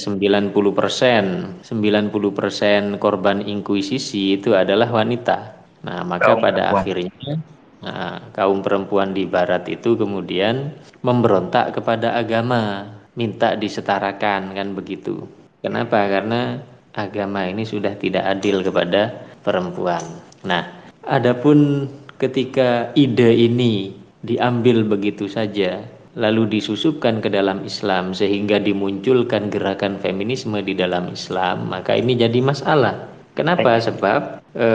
[0.71, 1.23] persen
[1.59, 6.79] 90 persen korban inkuisisi itu adalah wanita nah maka kaum pada perempuan.
[6.79, 7.33] akhirnya
[7.83, 10.71] nah, kaum perempuan di barat itu kemudian
[11.03, 15.29] memberontak kepada agama minta disetarakan kan begitu.
[15.61, 16.09] Kenapa?
[16.09, 16.59] Karena
[16.97, 19.13] agama ini sudah tidak adil kepada
[19.45, 20.01] perempuan.
[20.47, 20.65] Nah
[21.05, 23.91] adapun ketika ide ini
[24.23, 31.73] diambil begitu saja lalu disusupkan ke dalam Islam sehingga dimunculkan gerakan feminisme di dalam Islam
[31.73, 33.09] maka ini jadi masalah.
[33.33, 33.81] Kenapa?
[33.81, 34.67] Sebab e,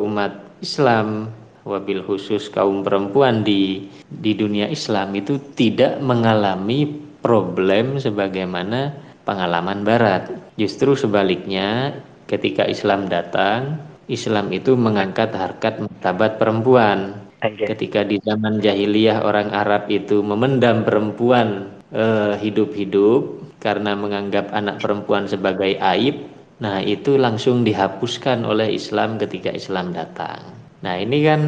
[0.00, 1.32] umat Islam.
[1.66, 6.86] Wabil khusus kaum perempuan di di dunia Islam itu tidak mengalami
[7.18, 8.94] problem sebagaimana
[9.26, 10.30] pengalaman barat.
[10.54, 11.98] Justru sebaliknya
[12.30, 17.26] ketika Islam datang Islam itu mengangkat harkat martabat perempuan.
[17.42, 24.78] Ketika di zaman jahiliyah orang Arab itu memendam perempuan eh, hidup-hidup eh, karena menganggap anak
[24.78, 26.22] perempuan sebagai aib,
[26.56, 30.40] nah itu langsung dihapuskan oleh Islam ketika Islam datang.
[30.80, 31.40] Nah ini kan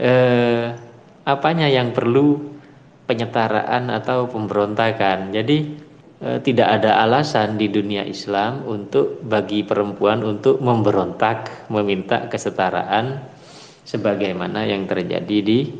[0.00, 0.72] eh,
[1.28, 2.40] apanya yang perlu
[3.04, 5.32] penyetaraan atau pemberontakan.
[5.36, 5.56] Jadi
[6.24, 13.20] eh, tidak ada alasan di dunia Islam untuk bagi perempuan untuk memberontak, meminta kesetaraan
[13.88, 15.72] sebagaimana yang terjadi di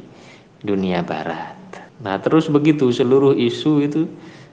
[0.64, 1.56] dunia barat.
[1.98, 4.02] Nah, terus begitu seluruh isu itu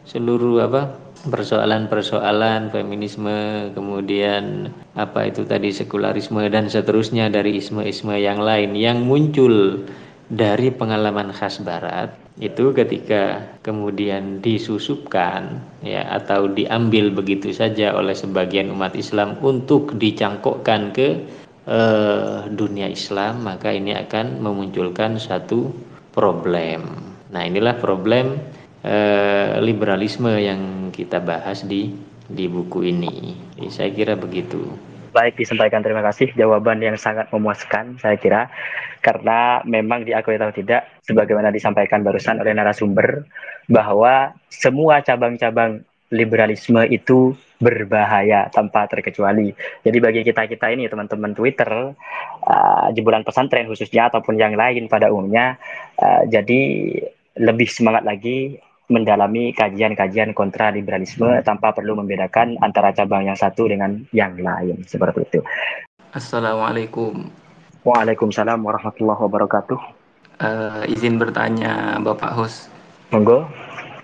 [0.06, 8.78] seluruh apa persoalan-persoalan feminisme, kemudian apa itu tadi sekularisme dan seterusnya dari isme-isme yang lain
[8.78, 9.84] yang muncul
[10.30, 18.76] dari pengalaman khas barat itu ketika kemudian disusupkan ya atau diambil begitu saja oleh sebagian
[18.76, 21.24] umat Islam untuk dicangkokkan ke
[21.64, 25.72] eh, dunia Islam maka ini akan memunculkan satu
[26.12, 27.00] problem.
[27.32, 28.36] Nah, inilah problem
[28.84, 31.92] eh, liberalisme yang kita bahas di
[32.32, 33.36] di buku ini.
[33.60, 34.64] Jadi saya kira begitu.
[35.12, 38.52] Baik disampaikan terima kasih jawaban yang sangat memuaskan saya kira
[39.00, 43.24] karena memang diakui atau tidak sebagaimana disampaikan barusan oleh narasumber
[43.70, 49.56] bahwa semua cabang-cabang liberalisme itu berbahaya tanpa terkecuali.
[49.82, 51.96] Jadi bagi kita-kita ini teman-teman Twitter
[52.46, 55.56] uh, jebolan pesantren khususnya ataupun yang lain pada umumnya
[55.98, 56.62] uh, jadi
[57.36, 64.06] lebih semangat lagi mendalami kajian-kajian kontra liberalisme tanpa perlu membedakan antara cabang yang satu dengan
[64.14, 65.40] yang lain seperti itu.
[66.14, 67.28] Assalamualaikum.
[67.86, 69.80] Waalaikumsalam warahmatullahi wabarakatuh.
[70.42, 72.70] Uh, izin bertanya Bapak Hus.
[73.14, 73.46] Monggo.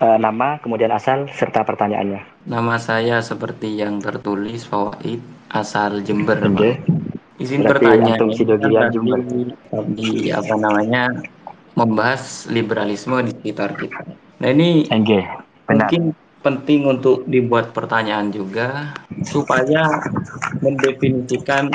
[0.02, 2.22] Uh, nama, kemudian asal serta pertanyaannya.
[2.50, 5.22] Nama saya seperti yang tertulis Fawaid
[5.54, 6.38] asal Jember.
[6.42, 6.82] Okay.
[7.38, 8.14] Izin Berarti bertanya.
[8.18, 9.18] Antum Jember.
[9.22, 9.46] Di,
[9.94, 11.22] di apa namanya
[11.78, 14.02] membahas liberalisme di sekitar kita.
[14.42, 15.22] Nah ini okay.
[15.70, 18.90] mungkin penting untuk dibuat pertanyaan juga
[19.22, 20.02] supaya
[20.58, 21.70] mendefinisikan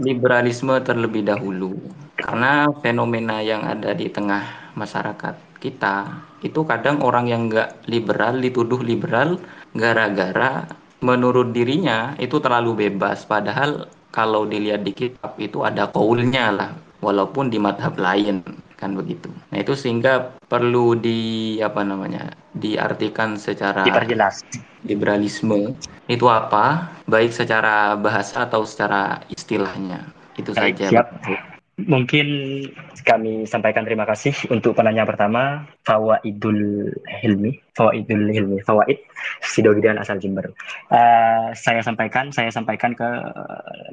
[0.00, 1.76] liberalisme terlebih dahulu.
[2.16, 8.80] Karena fenomena yang ada di tengah masyarakat kita itu kadang orang yang nggak liberal dituduh
[8.80, 9.36] liberal
[9.76, 10.64] gara-gara
[11.04, 13.28] menurut dirinya itu terlalu bebas.
[13.28, 16.70] Padahal kalau dilihat di kitab itu ada kaulnya lah
[17.04, 18.40] walaupun di madhab lain
[18.82, 19.30] kan begitu.
[19.54, 24.42] Nah itu sehingga perlu di apa namanya diartikan secara diperjelas
[24.82, 25.78] liberalisme
[26.10, 30.02] itu apa baik secara bahasa atau secara istilahnya
[30.34, 30.98] itu Baik, saja.
[30.98, 31.06] Siap.
[31.86, 32.26] Mungkin
[33.06, 36.90] kami sampaikan terima kasih untuk penanya pertama Fawaidul
[37.22, 39.00] Hilmi, Fawaidul Hilmi, Fawaid
[39.40, 40.52] Sidogidan asal Jember.
[40.92, 43.06] Uh, saya sampaikan, saya sampaikan ke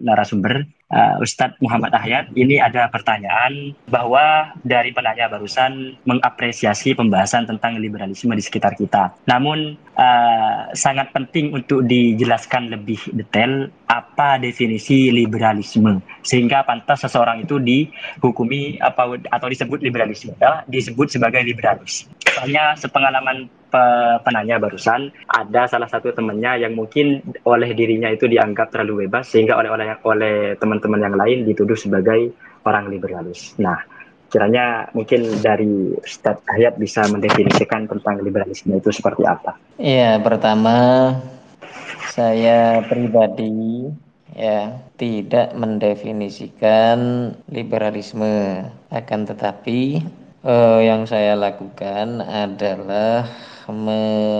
[0.03, 2.33] narasumber uh, Ustadz Muhammad Ahyat.
[2.35, 9.15] Ini ada pertanyaan bahwa dari penanya barusan mengapresiasi pembahasan tentang liberalisme di sekitar kita.
[9.31, 17.57] Namun uh, sangat penting untuk dijelaskan lebih detail apa definisi liberalisme sehingga pantas seseorang itu
[17.57, 22.05] dihukumi apa atau disebut liberalisme ya, disebut sebagai liberalis.
[22.29, 23.49] Soalnya sepengalaman
[24.25, 29.55] penanya barusan ada salah satu temannya yang mungkin oleh dirinya itu dianggap terlalu bebas sehingga
[29.57, 32.33] oleh oleh oleh teman-teman yang lain dituduh sebagai
[32.65, 33.55] orang liberalis.
[33.61, 33.79] Nah,
[34.29, 39.57] kiranya mungkin dari Ustadz Hayat bisa mendefinisikan tentang liberalisme itu seperti apa?
[39.81, 40.77] Iya, pertama
[42.13, 43.89] saya pribadi
[44.37, 49.99] ya tidak mendefinisikan liberalisme akan tetapi
[50.45, 53.27] eh, yang saya lakukan adalah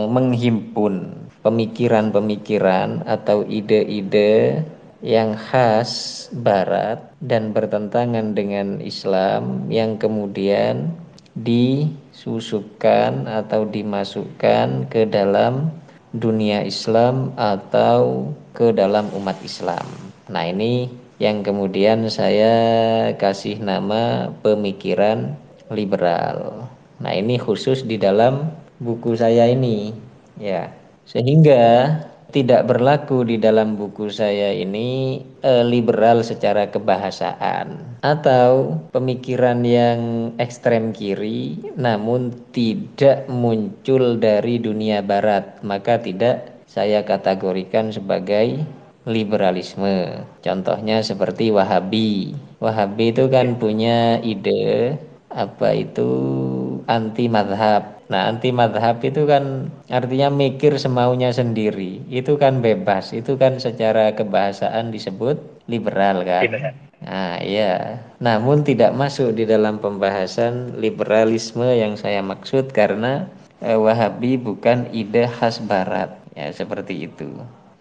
[0.09, 1.15] menghimpun
[1.45, 4.65] pemikiran-pemikiran atau ide-ide
[4.99, 10.91] yang khas barat dan bertentangan dengan Islam yang kemudian
[11.39, 15.71] disusupkan atau dimasukkan ke dalam
[16.11, 19.87] dunia Islam atau ke dalam umat Islam.
[20.27, 22.55] Nah, ini yang kemudian saya
[23.15, 25.37] kasih nama pemikiran
[25.71, 26.67] liberal.
[26.99, 29.93] Nah, ini khusus di dalam buku saya ini,
[30.39, 30.71] ya.
[31.05, 31.95] Sehingga
[32.29, 40.93] tidak berlaku di dalam buku saya ini e, liberal secara kebahasaan atau pemikiran yang ekstrem
[40.93, 45.57] kiri namun tidak muncul dari dunia barat.
[45.65, 48.61] Maka tidak saya kategorikan sebagai
[49.09, 50.21] liberalisme.
[50.45, 52.37] Contohnya seperti Wahabi.
[52.61, 55.01] Wahabi itu kan punya ide
[55.33, 56.09] apa itu
[56.85, 62.01] anti madhab Nah, anti madhab itu kan artinya mikir semaunya sendiri.
[62.09, 63.13] Itu kan bebas.
[63.13, 65.37] Itu kan secara kebahasaan disebut
[65.69, 66.73] liberal kan.
[67.05, 68.01] Nah, iya.
[68.17, 73.29] Namun tidak masuk di dalam pembahasan liberalisme yang saya maksud karena
[73.61, 76.09] eh, Wahabi bukan ide khas barat.
[76.33, 77.29] Ya, seperti itu.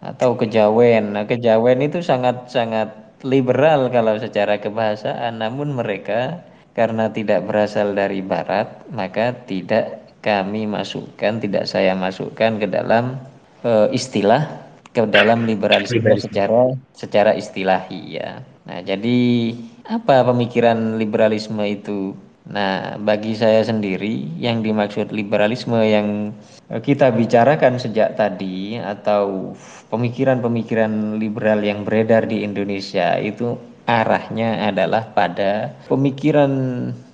[0.04, 1.16] Atau kejawen.
[1.16, 2.92] Nah, kejawen itu sangat-sangat
[3.24, 6.44] liberal kalau secara kebahasaan, namun mereka
[6.76, 13.18] karena tidak berasal dari barat, maka tidak kami masukkan tidak saya masukkan ke dalam
[13.62, 18.42] uh, istilah ke dalam liberalisme secara secara istilahi ya.
[18.66, 19.54] Nah, jadi
[19.88, 22.12] apa pemikiran liberalisme itu?
[22.48, 26.32] Nah, bagi saya sendiri yang dimaksud liberalisme yang
[26.80, 29.52] kita bicarakan sejak tadi atau
[29.92, 36.52] pemikiran-pemikiran liberal yang beredar di Indonesia itu arahnya adalah pada pemikiran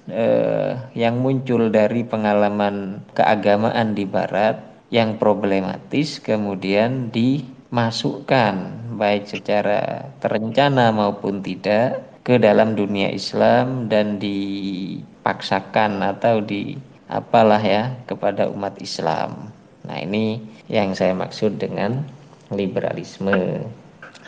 [0.08, 4.60] eh, yang muncul dari pengalaman keagamaan di Barat
[4.92, 8.54] yang problematis kemudian dimasukkan
[8.94, 16.78] baik secara terencana maupun tidak ke dalam dunia Islam dan dipaksakan atau di
[17.10, 19.52] apalah ya kepada umat Islam.
[19.84, 20.40] Nah, ini
[20.72, 22.00] yang saya maksud dengan
[22.48, 23.68] liberalisme.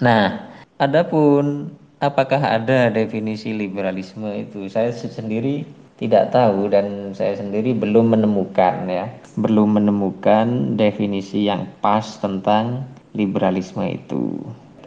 [0.05, 0.45] Nah,
[0.77, 4.69] adapun apakah ada definisi liberalisme itu?
[4.69, 5.65] Saya sendiri
[5.97, 9.09] tidak tahu dan saya sendiri belum menemukan ya,
[9.41, 12.85] belum menemukan definisi yang pas tentang
[13.17, 14.37] liberalisme itu.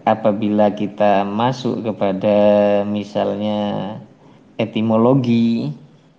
[0.05, 2.37] Apabila kita masuk kepada
[2.85, 3.97] misalnya
[4.61, 5.73] etimologi,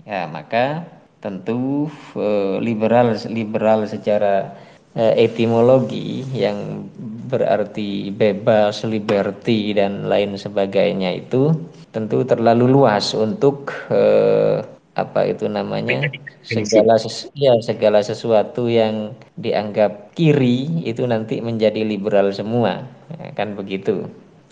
[0.06, 0.86] ya maka
[1.22, 1.86] tentu
[2.16, 4.56] eh, liberal liberal secara
[4.96, 6.90] etimologi yang
[7.30, 11.54] berarti bebas, liberty dan lain sebagainya itu
[11.94, 14.58] tentu terlalu luas untuk eh,
[14.98, 16.10] apa itu namanya
[16.42, 16.98] segala
[17.38, 22.82] ya segala sesuatu yang dianggap kiri itu nanti menjadi liberal semua
[23.14, 24.10] ya, kan begitu.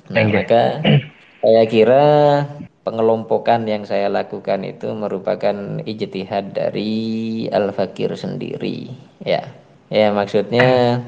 [0.08, 0.78] Nah, maka
[1.42, 2.04] saya kira
[2.86, 8.88] pengelompokan yang saya lakukan itu merupakan ijtihad dari Al-Fakir sendiri
[9.26, 9.44] ya.
[9.88, 11.00] Ya maksudnya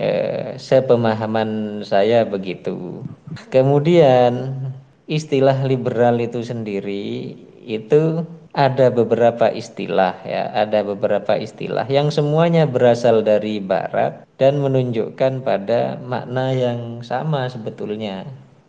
[0.00, 3.04] eh, sepemahaman saya begitu.
[3.52, 4.56] Kemudian
[5.06, 7.36] istilah liberal itu sendiri
[7.66, 8.24] itu
[8.56, 16.00] ada beberapa istilah ya, ada beberapa istilah yang semuanya berasal dari barat dan menunjukkan pada
[16.00, 18.24] makna yang sama sebetulnya.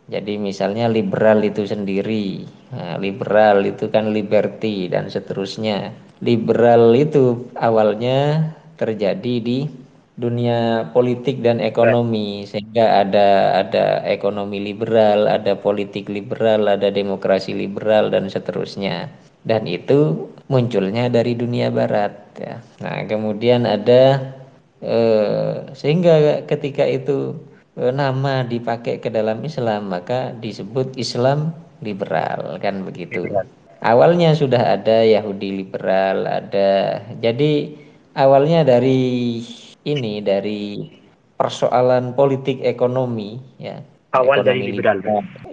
[0.08, 5.92] Jadi misalnya liberal itu sendiri, nah, liberal itu kan liberty dan seterusnya.
[6.24, 9.68] Liberal itu awalnya terjadi di
[10.18, 18.10] dunia politik dan ekonomi sehingga ada ada ekonomi liberal, ada politik liberal, ada demokrasi liberal
[18.10, 19.06] dan seterusnya.
[19.46, 22.58] Dan itu munculnya dari dunia barat ya.
[22.82, 24.34] Nah, kemudian ada
[24.82, 27.38] eh, sehingga ketika itu
[27.78, 33.22] eh, nama dipakai ke dalam Islam maka disebut Islam liberal kan begitu.
[33.22, 33.46] Liberal.
[33.78, 37.70] Awalnya sudah ada Yahudi liberal, ada jadi
[38.18, 39.38] awalnya dari
[39.86, 40.90] ini dari
[41.38, 43.78] persoalan politik ekonomi ya.
[44.18, 44.98] Awal ekonomi dari liberal.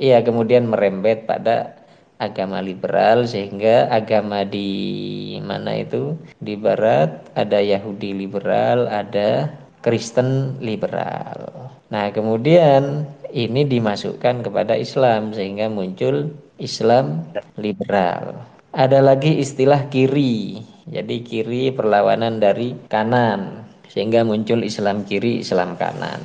[0.01, 1.77] iya kemudian merembet pada
[2.17, 6.17] agama liberal sehingga agama di mana itu?
[6.41, 9.53] Di barat ada Yahudi liberal ada
[9.85, 11.69] Kristen liberal.
[11.93, 18.41] Nah kemudian ini dimasukkan kepada Islam sehingga muncul Islam liberal.
[18.73, 26.21] Ada lagi istilah kiri jadi kiri perlawanan dari kanan sehingga muncul Islam kiri, Islam kanan.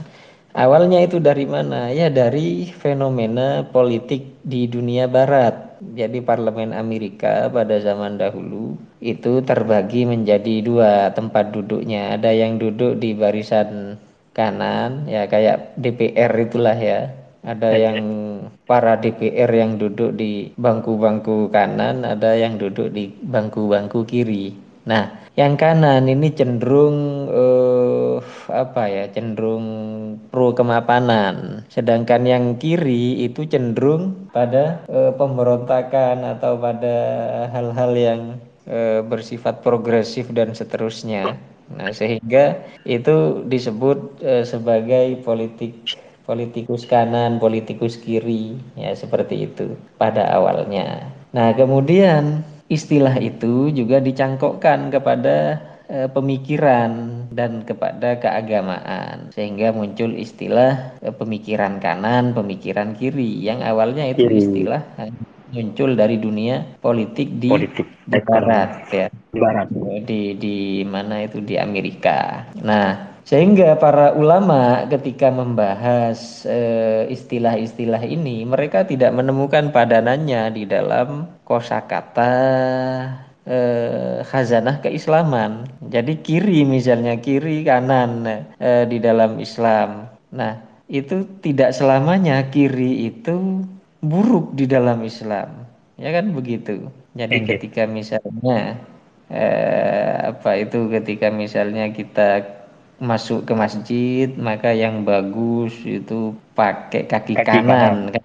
[0.51, 1.95] Awalnya itu dari mana?
[1.95, 5.79] Ya dari fenomena politik di dunia barat.
[5.81, 12.19] Jadi parlemen Amerika pada zaman dahulu itu terbagi menjadi dua tempat duduknya.
[12.19, 13.97] Ada yang duduk di barisan
[14.35, 17.20] kanan ya kayak DPR itulah ya.
[17.41, 17.99] Ada yang
[18.69, 24.53] para DPR yang duduk di bangku-bangku kanan, ada yang duduk di bangku-bangku kiri.
[24.85, 25.09] Nah,
[25.41, 28.17] yang kanan ini cenderung eh,
[28.53, 29.05] apa ya?
[29.09, 29.67] Cenderung
[30.29, 31.65] pro kemapanan.
[31.73, 36.97] Sedangkan yang kiri itu cenderung pada eh, pemberontakan atau pada
[37.57, 38.21] hal-hal yang
[38.69, 41.41] eh, bersifat progresif dan seterusnya.
[41.71, 45.87] Nah, sehingga itu disebut eh, sebagai politik
[46.31, 51.11] politikus kanan, politikus kiri, ya seperti itu pada awalnya.
[51.35, 55.59] Nah, kemudian istilah itu juga dicangkokkan kepada
[55.91, 64.07] e, pemikiran dan kepada keagamaan sehingga muncul istilah e, pemikiran kanan, pemikiran kiri yang awalnya
[64.07, 64.39] itu kiri.
[64.39, 64.87] istilah
[65.51, 67.87] muncul dari dunia politik di politik.
[68.07, 69.67] barat ya di barat
[70.07, 70.57] di di
[70.87, 72.47] mana itu di Amerika.
[72.63, 80.65] Nah, sehingga para ulama ketika membahas eh, istilah-istilah uh, ini mereka tidak menemukan padanannya di
[80.67, 82.33] dalam kosakata
[83.47, 85.69] uh, khazanah keislaman.
[85.91, 88.27] Jadi kiri misalnya kiri kanan
[88.59, 90.11] uh, di dalam Islam.
[90.31, 90.59] Nah,
[90.91, 93.63] itu tidak selamanya kiri itu
[94.03, 95.65] buruk di dalam Islam.
[96.01, 96.91] Ya kan begitu.
[97.15, 98.81] Jadi ketika misalnya
[99.31, 102.43] eh, apa itu ketika misalnya kita
[103.01, 108.25] masuk ke masjid maka yang bagus itu pakai kaki, kaki kanan kan?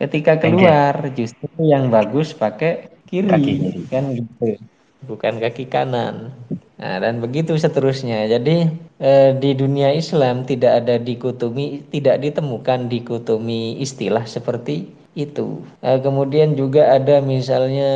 [0.00, 3.52] Ketika keluar justru yang bagus pakai kiri, kaki
[3.92, 4.58] kan gitu.
[5.04, 6.32] Bukan kaki kanan.
[6.80, 8.24] Nah dan begitu seterusnya.
[8.26, 8.66] Jadi
[8.98, 15.62] eh, di dunia Islam tidak ada dikotomi tidak ditemukan dikotomi istilah seperti itu.
[15.78, 17.90] Nah, kemudian juga ada misalnya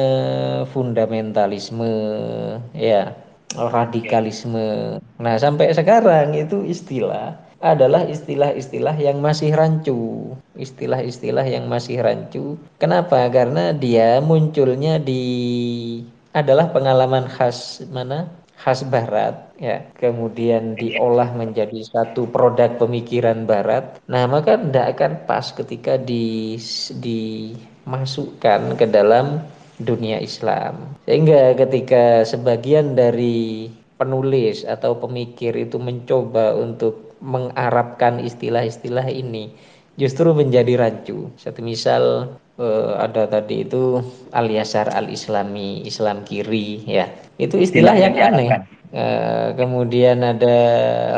[0.70, 1.91] fundamentalisme,
[2.74, 3.14] ya
[3.57, 5.01] radikalisme.
[5.20, 12.55] Nah sampai sekarang itu istilah adalah istilah-istilah yang masih rancu, istilah-istilah yang masih rancu.
[12.78, 13.26] Kenapa?
[13.32, 15.24] Karena dia munculnya di
[16.36, 18.30] adalah pengalaman khas mana?
[18.59, 25.55] khas barat ya kemudian diolah menjadi satu produk pemikiran barat nah maka tidak akan pas
[25.55, 26.59] ketika di
[26.99, 29.46] dimasukkan ke dalam
[29.83, 39.51] dunia Islam sehingga ketika sebagian dari penulis atau pemikir itu mencoba untuk mengarabkan istilah-istilah ini
[39.99, 41.29] justru menjadi rancu.
[41.35, 43.99] Satu misal eh, ada tadi itu
[44.31, 47.11] Al-Yasar Al-Islami, Islam kiri ya.
[47.43, 48.78] Itu istilah yang aneh.
[48.89, 50.57] Eh, kemudian ada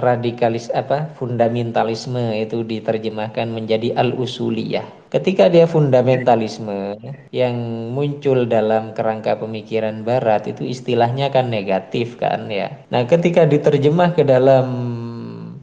[0.03, 4.83] radikalis apa fundamentalisme itu diterjemahkan menjadi al-usuliyah.
[5.15, 6.99] Ketika dia fundamentalisme
[7.31, 7.55] yang
[7.95, 12.75] muncul dalam kerangka pemikiran barat itu istilahnya kan negatif kan ya.
[12.91, 14.67] Nah, ketika diterjemah ke dalam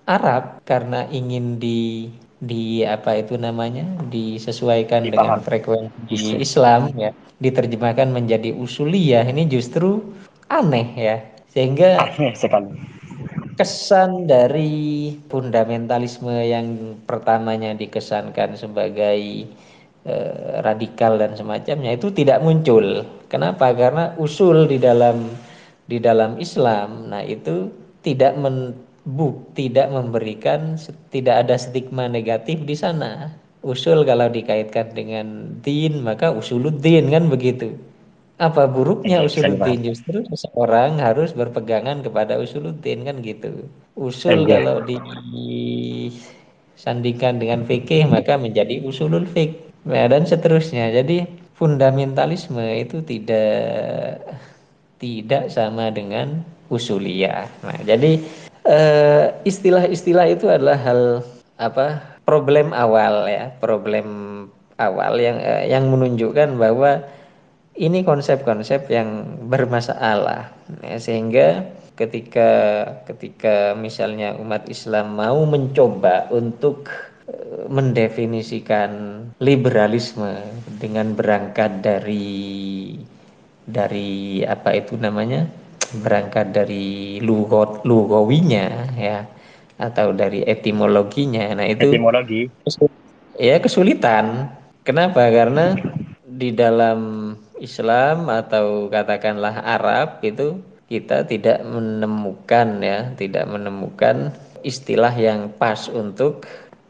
[0.07, 2.07] Arab karena ingin di
[2.39, 5.11] di apa itu namanya disesuaikan Dipaham.
[5.11, 7.11] dengan frekuensi Islam ya
[7.43, 9.99] diterjemahkan menjadi usuliyah ini justru
[10.47, 11.17] aneh ya
[11.51, 12.71] sehingga aneh sekali
[13.57, 19.49] kesan dari fundamentalisme yang pertamanya dikesankan sebagai
[20.05, 23.01] eh, radikal dan semacamnya itu tidak muncul
[23.33, 25.25] kenapa karena usul di dalam
[25.89, 27.73] di dalam Islam nah itu
[28.05, 28.77] tidak men
[29.07, 30.75] buk tidak memberikan
[31.15, 33.31] tidak ada stigma negatif di sana.
[33.63, 37.73] Usul kalau dikaitkan dengan din maka usuluddin kan begitu.
[38.37, 43.65] Apa buruknya iya, usuluddin justru seseorang harus berpegangan kepada usuluddin kan gitu.
[43.97, 44.61] Usul iya.
[44.61, 49.57] kalau disandingkan dengan fikih maka menjadi usulul fik
[49.89, 50.93] nah, dan seterusnya.
[50.93, 51.25] Jadi
[51.57, 54.21] fundamentalisme itu tidak
[55.01, 57.49] tidak sama dengan usuliyah.
[57.65, 58.21] Nah, jadi
[58.67, 61.23] Eh, istilah-istilah itu adalah hal
[61.55, 64.07] apa problem awal ya problem
[64.75, 66.99] awal yang uh, yang menunjukkan bahwa
[67.77, 70.49] ini konsep-konsep yang bermasalah
[70.81, 71.63] ya, sehingga
[71.93, 72.49] ketika
[73.05, 76.89] ketika misalnya umat Islam mau mencoba untuk
[77.29, 80.41] uh, mendefinisikan liberalisme
[80.81, 82.97] dengan berangkat dari
[83.69, 85.45] dari apa itu namanya
[86.01, 89.23] berangkat dari lugot lugawinya ya
[89.77, 91.53] atau dari etimologinya.
[91.53, 92.49] Nah, itu etimologi.
[93.37, 94.49] Ya kesulitan.
[94.81, 95.29] Kenapa?
[95.29, 95.77] Karena
[96.25, 104.31] di dalam Islam atau katakanlah Arab itu kita tidak menemukan ya, tidak menemukan
[104.63, 106.47] istilah yang pas untuk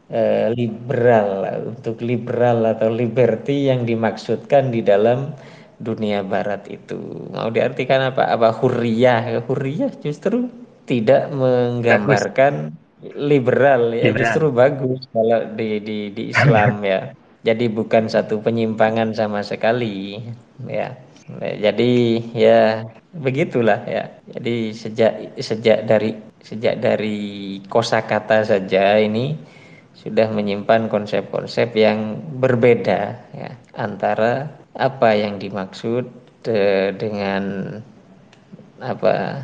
[0.08, 1.44] eh, liberal,
[1.74, 5.34] untuk liberal atau liberty yang dimaksudkan di dalam
[5.82, 6.98] dunia barat itu.
[7.34, 8.30] Mau diartikan apa?
[8.30, 9.42] Apa hurriyah?
[9.46, 10.46] Hurriyah justru
[10.86, 12.74] tidak menggambarkan
[13.14, 14.18] liberal ya liberal.
[14.18, 17.14] justru bagus kalau di di di Islam ya
[17.46, 20.18] jadi bukan satu penyimpangan sama sekali
[20.66, 20.98] ya.
[21.38, 22.82] Jadi ya
[23.14, 24.10] begitulah ya.
[24.34, 29.38] Jadi sejak sejak dari sejak dari kosakata saja ini
[29.98, 34.46] sudah menyimpan konsep-konsep yang berbeda ya antara
[34.78, 36.06] apa yang dimaksud
[36.46, 37.74] de, dengan
[38.78, 39.42] apa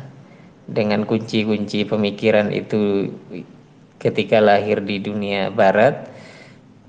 [0.65, 3.11] dengan kunci-kunci pemikiran itu
[3.99, 6.14] ketika lahir di dunia barat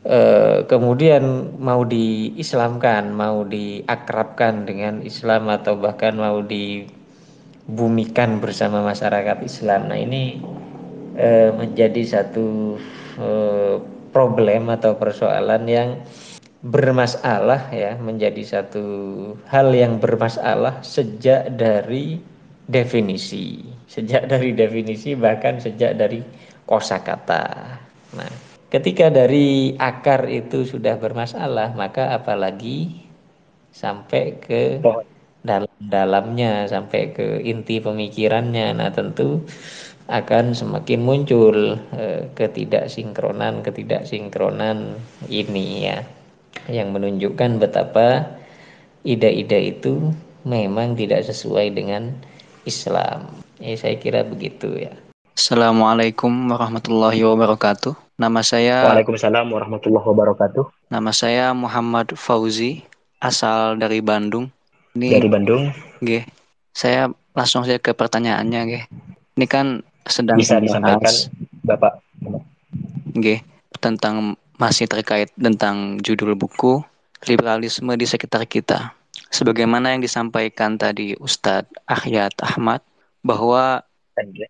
[0.07, 9.91] eh, kemudian mau diislamkan mau diakrabkan dengan Islam atau bahkan mau dibumikan bersama masyarakat Islam.
[9.91, 10.39] Nah ini
[11.19, 12.79] eh, menjadi satu
[13.19, 13.77] eh,
[14.15, 16.01] problem atau persoalan yang
[16.67, 18.87] bermasalah ya menjadi satu
[19.47, 22.19] hal yang bermasalah sejak dari
[22.67, 23.63] definisi.
[23.87, 26.25] Sejak dari definisi bahkan sejak dari
[26.67, 27.79] kosakata.
[28.19, 33.07] Nah ketika dari akar itu sudah bermasalah maka apalagi
[33.71, 34.83] sampai ke
[35.47, 39.47] dalam-dalamnya sampai ke inti pemikirannya nah tentu
[40.07, 45.99] akan semakin muncul eh, ketidaksinkronan ketidaksinkronan ini ya
[46.71, 48.39] yang menunjukkan betapa
[49.07, 50.11] ide-ide itu
[50.47, 52.15] memang tidak sesuai dengan
[52.67, 53.31] Islam.
[53.63, 54.95] Ya, saya kira begitu ya.
[55.37, 58.06] Assalamualaikum warahmatullahi wabarakatuh.
[58.17, 60.89] Nama saya Waalaikumsalam warahmatullahi wabarakatuh.
[60.89, 62.81] Nama saya Muhammad Fauzi,
[63.21, 64.49] asal dari Bandung.
[64.97, 65.69] Ini dari Bandung.
[66.01, 66.25] G.
[66.73, 68.73] Saya langsung saja ke pertanyaannya, G.
[69.37, 71.13] Ini kan sedang bisa disampaikan
[71.61, 72.01] Bapak.
[73.21, 73.45] G.
[73.85, 76.81] Tentang masih terkait tentang judul buku
[77.29, 78.97] liberalisme di sekitar kita.
[79.29, 82.81] Sebagaimana yang disampaikan tadi Ustadz Ahyat Ahmad
[83.21, 83.85] bahwa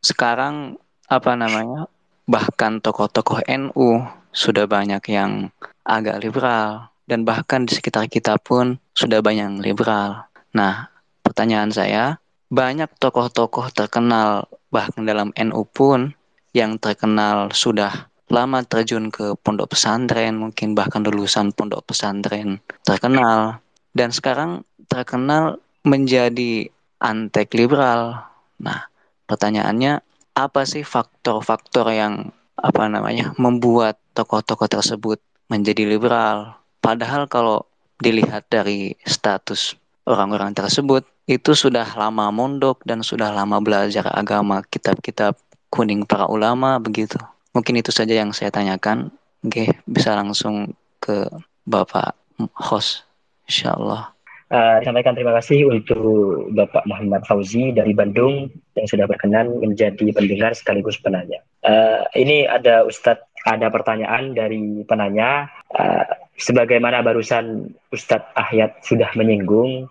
[0.07, 0.79] sekarang
[1.11, 1.91] apa namanya
[2.27, 4.03] bahkan tokoh-tokoh NU
[4.35, 5.55] sudah banyak yang
[5.87, 10.27] agak liberal dan bahkan di sekitar kita pun sudah banyak yang liberal.
[10.51, 10.91] Nah,
[11.23, 12.19] pertanyaan saya,
[12.51, 16.13] banyak tokoh-tokoh terkenal bahkan dalam NU pun
[16.51, 23.63] yang terkenal sudah lama terjun ke pondok pesantren, mungkin bahkan lulusan pondok pesantren terkenal
[23.95, 26.67] dan sekarang terkenal menjadi
[26.99, 28.27] antek liberal.
[28.59, 28.91] Nah,
[29.31, 30.03] pertanyaannya
[30.37, 32.29] apa sih faktor-faktor yang
[32.61, 35.19] apa namanya membuat tokoh-tokoh tersebut
[35.49, 36.61] menjadi liberal?
[36.85, 37.65] Padahal kalau
[38.05, 39.73] dilihat dari status
[40.05, 45.35] orang-orang tersebut itu sudah lama mondok dan sudah lama belajar agama kitab-kitab
[45.73, 47.19] kuning para ulama begitu.
[47.57, 49.11] Mungkin itu saja yang saya tanyakan.
[49.43, 51.27] Oke, bisa langsung ke
[51.67, 52.15] Bapak
[52.55, 53.03] host,
[53.49, 54.16] insya Allah.
[54.47, 58.47] Uh, sampaikan terima kasih untuk Bapak Muhammad Fauzi dari Bandung
[58.79, 61.43] yang sudah berkenan menjadi pendengar sekaligus penanya.
[61.67, 65.51] Uh, ini ada Ustadz, ada pertanyaan dari penanya.
[65.75, 66.07] Uh,
[66.39, 69.91] sebagaimana barusan Ustadz Ahyat sudah menyinggung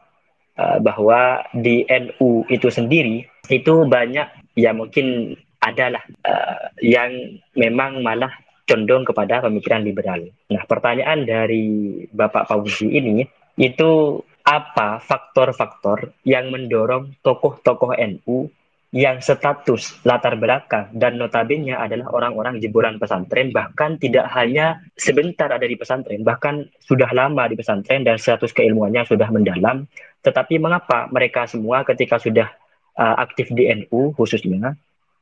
[0.56, 8.32] uh, bahwa di NU itu sendiri itu banyak ya mungkin adalah uh, yang memang malah
[8.64, 10.26] condong kepada pemikiran liberal.
[10.48, 13.28] Nah, pertanyaan dari Bapak Fauzi ini
[13.60, 18.48] itu apa faktor-faktor yang mendorong tokoh-tokoh NU
[18.96, 25.66] yang status latar belakang dan notabene adalah orang-orang jebolan pesantren bahkan tidak hanya sebentar ada
[25.66, 29.90] di pesantren bahkan sudah lama di pesantren dan status keilmuannya sudah mendalam
[30.24, 32.48] tetapi mengapa mereka semua ketika sudah
[32.96, 34.74] uh, aktif di NU khususnya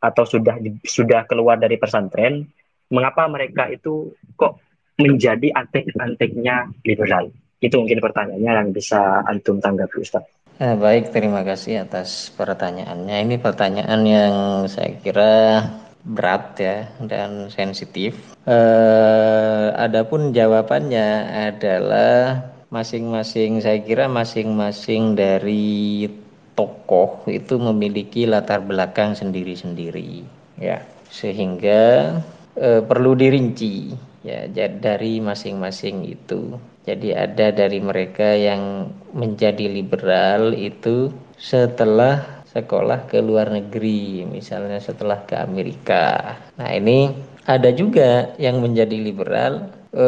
[0.03, 2.43] atau sudah sudah keluar dari pesantren,
[2.91, 4.59] mengapa mereka itu kok
[4.99, 7.31] menjadi antek-anteknya liberal?
[7.63, 10.27] Itu mungkin pertanyaannya yang bisa antum tanggapi Ustaz.
[10.59, 13.23] Eh, baik, terima kasih atas pertanyaannya.
[13.23, 14.35] Ini pertanyaan yang
[14.67, 15.63] saya kira
[16.03, 18.19] berat ya dan sensitif.
[18.43, 21.07] Eh, adapun jawabannya
[21.55, 26.09] adalah masing-masing saya kira masing-masing dari
[26.57, 30.25] tokoh itu memiliki latar belakang sendiri-sendiri
[30.57, 30.81] ya
[31.13, 32.17] sehingga
[32.57, 33.93] e, perlu dirinci
[34.25, 43.23] ya dari masing-masing itu jadi ada dari mereka yang menjadi liberal itu setelah sekolah ke
[43.23, 46.37] luar negeri misalnya setelah ke Amerika.
[46.59, 47.09] Nah ini
[47.47, 50.05] ada juga yang menjadi liberal e,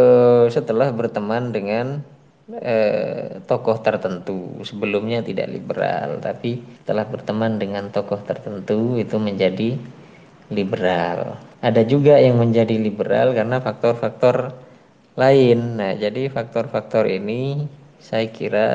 [0.51, 2.03] setelah berteman dengan
[2.61, 4.61] eh, tokoh tertentu.
[4.61, 9.79] Sebelumnya tidak liberal tapi telah berteman dengan tokoh tertentu itu menjadi
[10.53, 11.41] liberal.
[11.65, 14.64] Ada juga yang menjadi liberal karena faktor-faktor
[15.15, 17.65] lain nah jadi faktor-faktor ini
[17.99, 18.69] saya kira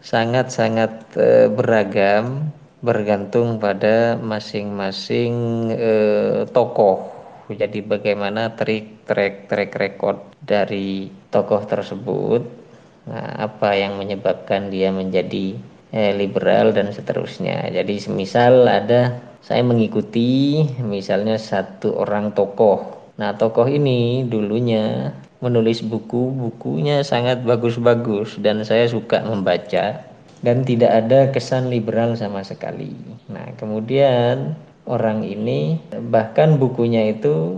[0.00, 2.52] sangat-sangat eh, beragam
[2.84, 5.34] bergantung pada masing-masing
[5.72, 7.12] eh, tokoh
[7.50, 12.66] jadi bagaimana trik track track record dari tokoh tersebut
[13.06, 15.54] Nah, apa yang menyebabkan dia menjadi
[15.94, 17.70] eh, liberal dan seterusnya.
[17.70, 22.82] Jadi semisal ada saya mengikuti misalnya satu orang tokoh.
[23.16, 25.14] Nah, tokoh ini dulunya
[25.44, 30.00] menulis buku, bukunya sangat bagus-bagus dan saya suka membaca
[30.40, 32.92] dan tidak ada kesan liberal sama sekali.
[33.28, 34.56] Nah, kemudian
[34.86, 35.80] orang ini
[36.12, 37.56] bahkan bukunya itu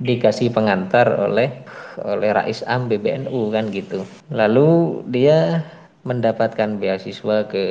[0.00, 1.52] dikasih pengantar oleh
[2.00, 4.06] oleh Rais Am BBNU kan gitu.
[4.32, 5.66] Lalu dia
[6.04, 7.64] mendapatkan beasiswa ke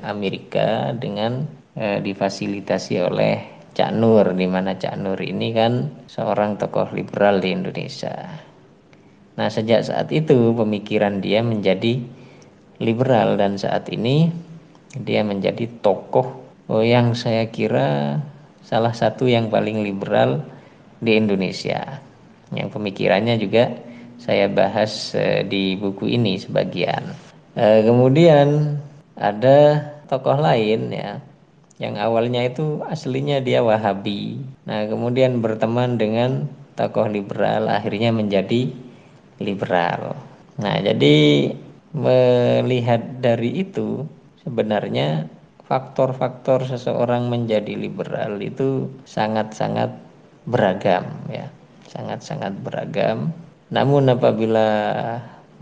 [0.00, 1.44] Amerika dengan
[1.76, 3.34] eh, difasilitasi oleh
[3.74, 8.14] Cak Nur di mana Cak Nur ini kan seorang tokoh liberal di Indonesia.
[9.34, 11.98] Nah, sejak saat itu pemikiran dia menjadi
[12.78, 14.30] liberal dan saat ini
[14.94, 16.38] dia menjadi tokoh
[16.70, 18.18] oh, yang saya kira
[18.62, 20.46] salah satu yang paling liberal
[21.02, 21.98] di Indonesia.
[22.54, 23.74] Yang pemikirannya juga
[24.22, 27.02] saya bahas e, di buku ini sebagian.
[27.58, 28.78] E, kemudian
[29.18, 31.18] ada tokoh lain ya
[31.82, 34.38] yang awalnya itu aslinya dia Wahabi.
[34.70, 36.46] Nah, kemudian berteman dengan
[36.78, 38.70] tokoh liberal akhirnya menjadi
[39.38, 40.14] liberal.
[40.60, 41.50] Nah, jadi
[41.94, 44.06] melihat dari itu
[44.42, 45.30] sebenarnya
[45.64, 49.90] faktor-faktor seseorang menjadi liberal itu sangat-sangat
[50.44, 51.48] beragam ya.
[51.88, 53.30] Sangat-sangat beragam.
[53.70, 54.70] Namun apabila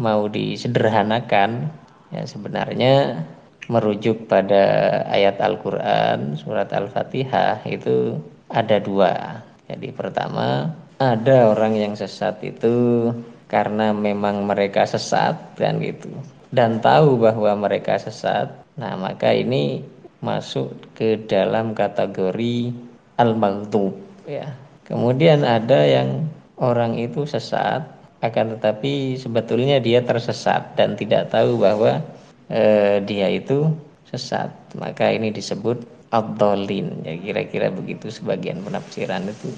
[0.01, 1.69] mau disederhanakan
[2.13, 3.25] ya sebenarnya
[3.71, 4.65] merujuk pada
[5.07, 8.19] ayat Al-Qur'an surat Al-Fatihah itu
[8.51, 9.41] ada dua.
[9.71, 13.09] Jadi pertama ada orang yang sesat itu
[13.53, 16.09] karena memang mereka sesat dan gitu.
[16.49, 18.49] Dan tahu bahwa mereka sesat.
[18.81, 19.85] Nah maka ini
[20.25, 22.73] masuk ke dalam kategori
[23.21, 23.93] al-maghdub
[24.25, 24.49] ya.
[24.89, 26.25] Kemudian ada yang
[26.57, 27.85] orang itu sesat
[28.25, 32.01] akan tetapi sebetulnya dia tersesat dan tidak tahu bahwa
[32.49, 33.69] eh, dia itu
[34.09, 34.49] sesat.
[34.81, 39.49] Maka ini disebut abdolin ya kira-kira begitu sebagian penafsiran itu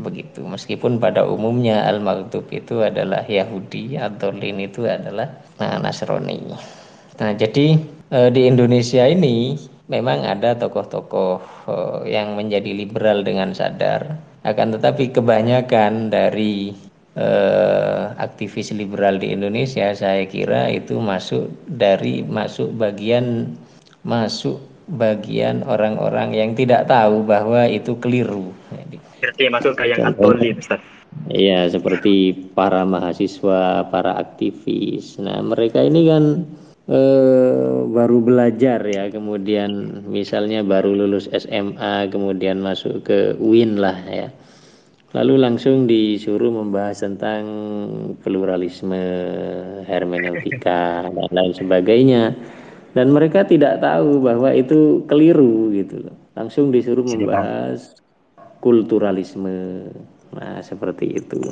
[0.00, 0.42] begitu.
[0.42, 5.30] Meskipun pada umumnya al maghdub itu adalah Yahudi atau lin itu adalah
[5.60, 6.56] nah, Nasrani.
[7.20, 7.76] Nah jadi
[8.10, 9.60] e, di Indonesia ini
[9.92, 11.38] memang ada tokoh-tokoh
[11.68, 11.74] e,
[12.10, 14.16] yang menjadi liberal dengan sadar.
[14.42, 16.72] Akan tetapi kebanyakan dari
[17.14, 17.28] e,
[18.16, 23.52] aktivis liberal di Indonesia saya kira itu masuk dari masuk bagian
[24.00, 24.58] masuk
[24.90, 28.50] bagian orang-orang yang tidak tahu bahwa itu keliru.
[29.20, 30.80] Berarti masuk ke yang Antolim, Ustaz.
[31.28, 35.18] Iya, seperti para mahasiswa, para aktivis.
[35.20, 36.24] Nah, mereka ini kan
[36.88, 44.28] eh, baru belajar ya, kemudian misalnya baru lulus SMA, kemudian masuk ke UIN lah ya.
[45.10, 47.42] Lalu langsung disuruh membahas tentang
[48.22, 49.02] pluralisme,
[49.90, 52.38] hermeneutika, dan lain sebagainya
[52.94, 56.16] dan mereka tidak tahu bahwa itu keliru gitu loh.
[56.34, 57.94] Langsung disuruh membahas
[58.60, 59.88] kulturalisme.
[60.30, 61.42] Nah, seperti itu.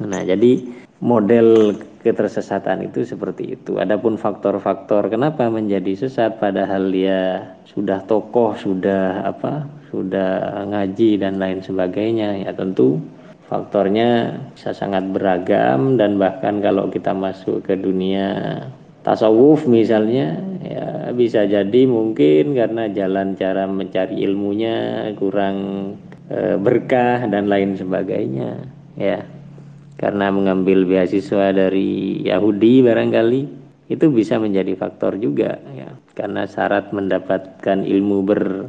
[0.00, 0.62] Nah, jadi
[1.02, 1.74] model
[2.06, 3.82] ketersesatan itu seperti itu.
[3.82, 9.82] Adapun faktor-faktor kenapa menjadi sesat padahal dia sudah tokoh, sudah apa?
[9.92, 12.96] sudah ngaji dan lain sebagainya ya tentu
[13.44, 18.56] faktornya bisa sangat beragam dan bahkan kalau kita masuk ke dunia
[19.04, 25.56] tasawuf misalnya ya bisa jadi mungkin karena jalan cara mencari ilmunya kurang
[26.32, 28.64] e, berkah dan lain sebagainya
[28.96, 29.20] ya.
[30.00, 33.42] Karena mengambil beasiswa dari Yahudi barangkali
[33.92, 35.92] itu bisa menjadi faktor juga ya.
[36.16, 38.66] Karena syarat mendapatkan ilmu ber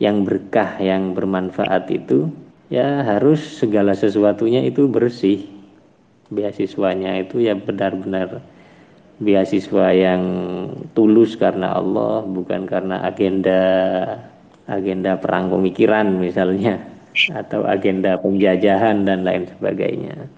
[0.00, 2.30] yang berkah yang bermanfaat itu
[2.70, 5.48] ya harus segala sesuatunya itu bersih.
[6.30, 8.38] Beasiswanya itu ya benar-benar
[9.20, 10.22] beasiswa yang
[10.96, 13.60] tulus karena Allah bukan karena agenda
[14.70, 16.78] agenda perang pemikiran misalnya
[17.34, 20.30] atau agenda penjajahan dan lain sebagainya.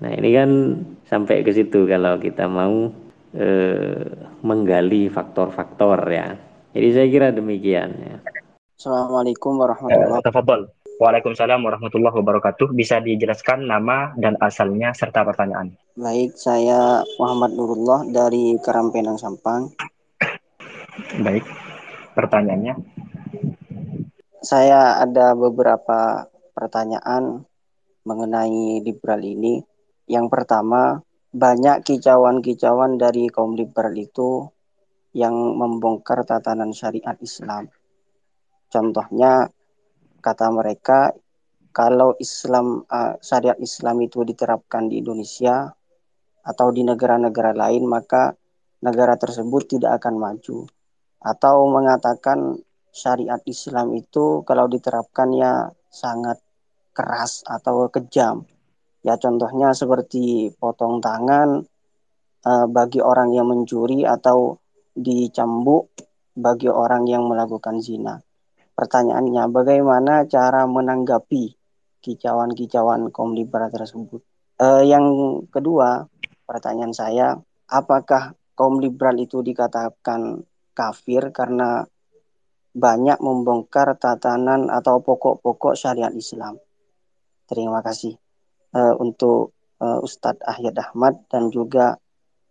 [0.00, 0.50] Nah ini kan
[1.04, 2.88] sampai ke situ kalau kita mau
[3.36, 3.48] e,
[4.40, 6.34] menggali faktor-faktor ya.
[6.74, 8.16] Jadi saya kira demikian ya.
[8.74, 10.82] Assalamualaikum warahmatullahi wabarakatuh.
[10.94, 12.70] Waalaikumsalam warahmatullahi wabarakatuh.
[12.74, 15.74] Bisa dijelaskan nama dan asalnya serta pertanyaan.
[15.94, 19.70] Baik, saya Muhammad Nurullah dari Karampenang Sampang.
[21.22, 21.42] Baik,
[22.14, 22.74] pertanyaannya.
[24.44, 27.48] Saya ada beberapa pertanyaan
[28.04, 29.64] mengenai liberal ini.
[30.04, 31.00] Yang pertama,
[31.32, 34.44] banyak kicauan-kicauan dari kaum liberal itu
[35.16, 37.72] yang membongkar tatanan syariat Islam.
[38.68, 39.48] Contohnya
[40.20, 41.16] kata mereka
[41.72, 42.84] kalau Islam
[43.24, 45.72] syariat Islam itu diterapkan di Indonesia
[46.44, 48.36] atau di negara-negara lain maka
[48.84, 50.68] negara tersebut tidak akan maju
[51.24, 52.60] atau mengatakan
[52.94, 56.38] syariat Islam itu kalau diterapkan ya sangat
[56.94, 58.46] keras atau kejam
[59.02, 61.66] ya contohnya seperti potong tangan
[62.46, 64.62] uh, bagi orang yang mencuri atau
[64.94, 65.90] dicambuk
[66.38, 68.22] bagi orang yang melakukan zina
[68.74, 71.54] Pertanyaannya, bagaimana cara menanggapi
[72.02, 74.18] kicauan-kicauan kaum liberal tersebut?
[74.58, 75.06] Uh, yang
[75.46, 76.10] kedua,
[76.42, 77.38] pertanyaan saya,
[77.70, 80.42] apakah kaum liberal itu dikatakan
[80.74, 81.86] kafir karena
[82.74, 86.58] banyak membongkar tatanan atau pokok-pokok syariat Islam?
[87.46, 88.18] Terima kasih
[88.74, 91.96] uh, untuk uh, Ustadz Ahyad Ahmad dan juga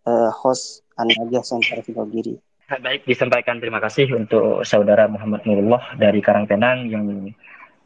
[0.08, 2.40] uh, host An-Najah Center Filogiri.
[2.64, 7.04] Baik, disampaikan terima kasih untuk saudara Muhammad Nurullah dari Karangtenang yang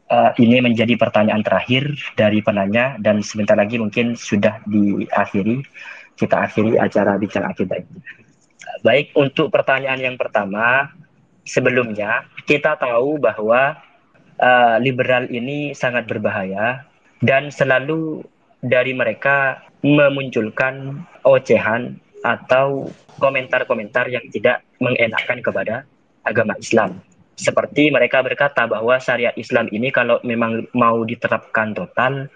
[0.07, 5.67] uh, ini menjadi pertanyaan terakhir dari penanya dan sebentar lagi mungkin sudah diakhiri.
[6.15, 7.83] Kita akhiri acara bicara akibat.
[8.83, 10.91] Baik, untuk pertanyaan yang pertama,
[11.49, 13.73] sebelumnya kita tahu bahwa
[14.37, 16.85] uh, liberal ini sangat berbahaya
[17.25, 18.21] dan selalu
[18.61, 25.75] dari mereka memunculkan ocehan atau komentar-komentar yang tidak mengenakan kepada
[26.27, 26.99] agama Islam.
[27.39, 32.27] Seperti mereka berkata bahwa syariat Islam ini kalau memang mau diterapkan total,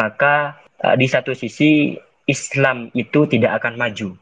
[0.00, 1.92] maka uh, di satu sisi
[2.24, 4.16] Islam itu tidak akan maju.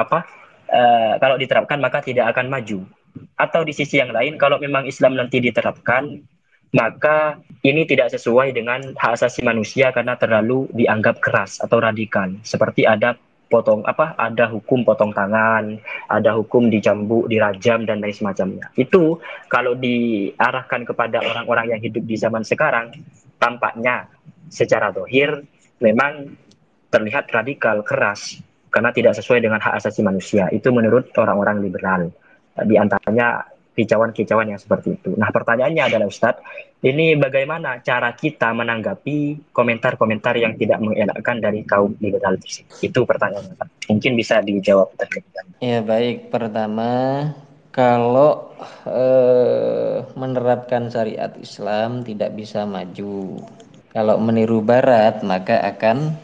[0.00, 0.24] Apa?
[0.68, 2.88] Uh, kalau diterapkan maka tidak akan maju.
[3.38, 6.20] Atau di sisi yang lain, kalau memang Islam nanti diterapkan,
[6.74, 12.28] maka ini tidak sesuai dengan hak asasi manusia karena terlalu dianggap keras atau radikal.
[12.44, 13.16] Seperti ada
[13.48, 15.80] potong apa ada hukum potong tangan,
[16.12, 18.68] ada hukum dicambuk, dirajam dan lain semacamnya.
[18.76, 19.16] Itu
[19.48, 22.92] kalau diarahkan kepada orang-orang yang hidup di zaman sekarang
[23.40, 24.04] tampaknya
[24.52, 25.44] secara dohir
[25.80, 26.36] memang
[26.92, 30.52] terlihat radikal keras karena tidak sesuai dengan hak asasi manusia.
[30.52, 32.12] Itu menurut orang-orang liberal.
[32.64, 33.44] Di antaranya
[33.78, 35.14] kicauan-kicauan yang seperti itu.
[35.14, 36.42] Nah, pertanyaannya adalah Ustadz,
[36.82, 42.34] ini bagaimana cara kita menanggapi komentar-komentar yang tidak mengelakkan dari kaum liberal
[42.82, 43.86] Itu pertanyaannya, Pak.
[43.86, 45.54] Mungkin bisa dijawab terlebih dahulu.
[45.62, 46.34] Ya, baik.
[46.34, 46.90] Pertama,
[47.70, 48.50] kalau
[48.82, 53.38] eh, menerapkan syariat Islam tidak bisa maju.
[53.94, 56.18] Kalau meniru barat, maka akan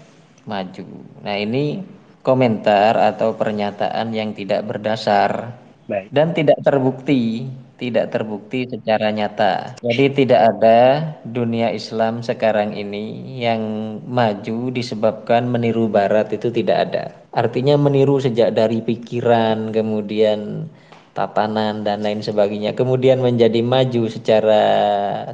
[0.51, 0.87] maju.
[1.22, 1.87] Nah, ini
[2.26, 6.09] komentar atau pernyataan yang tidak berdasar Baik.
[6.16, 9.74] dan tidak terbukti tidak terbukti secara nyata.
[9.82, 10.78] Jadi tidak ada
[11.26, 13.61] dunia Islam sekarang ini yang
[14.07, 17.05] maju disebabkan meniru barat itu tidak ada.
[17.35, 20.70] Artinya meniru sejak dari pikiran, kemudian
[21.14, 24.64] tatanan dan lain sebagainya, kemudian menjadi maju secara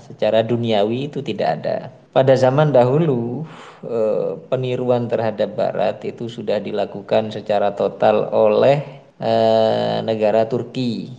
[0.00, 1.92] secara duniawi itu tidak ada.
[2.10, 3.44] Pada zaman dahulu
[3.84, 11.12] eh, peniruan terhadap barat itu sudah dilakukan secara total oleh Eh, negara Turki.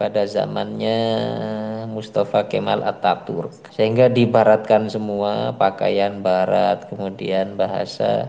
[0.00, 0.98] Pada zamannya
[1.86, 8.26] Mustafa Kemal Ataturk sehingga dibaratkan semua pakaian barat kemudian bahasa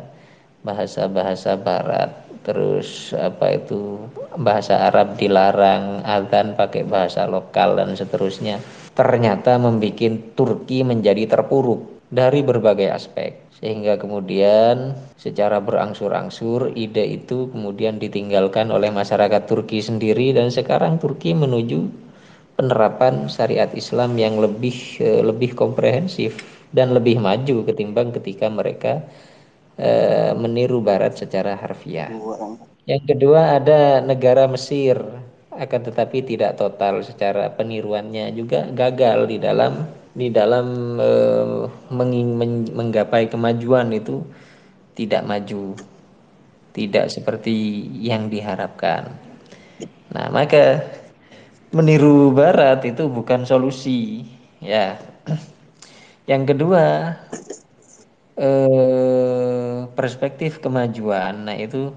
[0.62, 2.14] bahasa bahasa barat.
[2.46, 4.06] Terus apa itu
[4.38, 8.62] bahasa Arab dilarang azan pakai bahasa lokal dan seterusnya.
[8.94, 17.96] Ternyata membuat Turki menjadi terpuruk dari berbagai aspek sehingga kemudian secara berangsur-angsur ide itu kemudian
[17.96, 20.36] ditinggalkan oleh masyarakat Turki sendiri.
[20.36, 21.88] Dan sekarang Turki menuju
[22.60, 26.44] penerapan syariat Islam yang lebih eh, lebih komprehensif
[26.76, 29.06] dan lebih maju ketimbang ketika mereka
[29.78, 29.90] e,
[30.34, 32.10] meniru Barat secara harfiah.
[32.90, 35.00] Yang kedua ada negara Mesir
[35.58, 41.12] akan tetapi tidak total secara peniruannya juga gagal di dalam di dalam e,
[41.90, 44.22] menging, men, menggapai kemajuan itu
[44.94, 45.74] tidak maju,
[46.78, 49.10] tidak seperti yang diharapkan.
[50.14, 50.86] Nah, maka
[51.74, 54.30] meniru Barat itu bukan solusi,
[54.62, 55.02] ya.
[56.30, 57.18] Yang kedua,
[58.38, 58.50] e,
[59.98, 61.50] perspektif kemajuan.
[61.50, 61.90] Nah, itu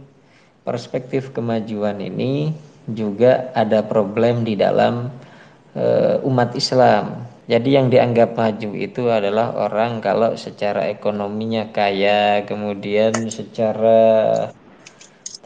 [0.64, 2.57] perspektif kemajuan ini
[2.91, 5.11] juga ada problem di dalam
[5.74, 5.84] e,
[6.22, 14.51] umat Islam jadi yang dianggap maju itu adalah orang kalau secara ekonominya kaya, kemudian secara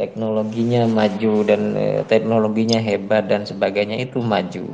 [0.00, 4.72] teknologinya maju dan e, teknologinya hebat dan sebagainya itu maju.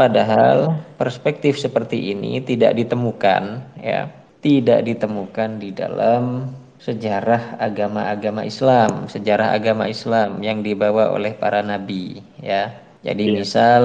[0.00, 4.08] Padahal perspektif seperti ini tidak ditemukan ya,
[4.40, 12.22] tidak ditemukan di dalam sejarah agama-agama Islam, sejarah agama Islam yang dibawa oleh para nabi
[12.38, 12.70] ya.
[13.02, 13.34] Jadi iya.
[13.42, 13.82] misal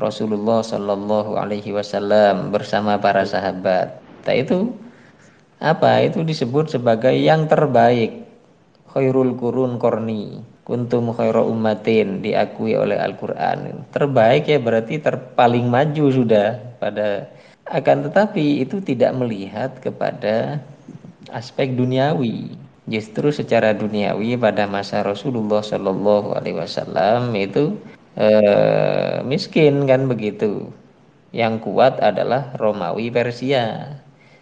[0.00, 4.00] Rasulullah Shallallahu Alaihi Wasallam bersama para sahabat.
[4.24, 4.72] Nah itu
[5.60, 6.00] apa?
[6.00, 8.24] Itu disebut sebagai yang terbaik.
[8.88, 16.60] Khairul kurun korni kuntum khairu ummatin diakui oleh Al-Quran terbaik ya berarti terpaling maju sudah
[16.76, 17.24] pada
[17.72, 20.60] akan tetapi itu tidak melihat kepada
[21.32, 22.56] aspek duniawi
[22.88, 27.76] justru secara duniawi pada masa Rasulullah Shallallahu Alaihi Wasallam itu
[28.16, 30.72] eh, miskin kan begitu.
[31.30, 33.96] Yang kuat adalah Romawi Persia.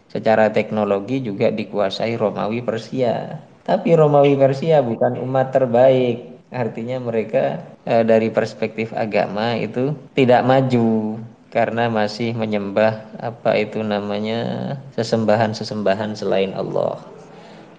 [0.07, 3.43] Secara teknologi juga dikuasai Romawi Persia.
[3.66, 6.39] Tapi Romawi Persia bukan umat terbaik.
[6.55, 11.18] Artinya mereka eh, dari perspektif agama itu tidak maju
[11.51, 16.99] karena masih menyembah apa itu namanya sesembahan-sesembahan selain Allah.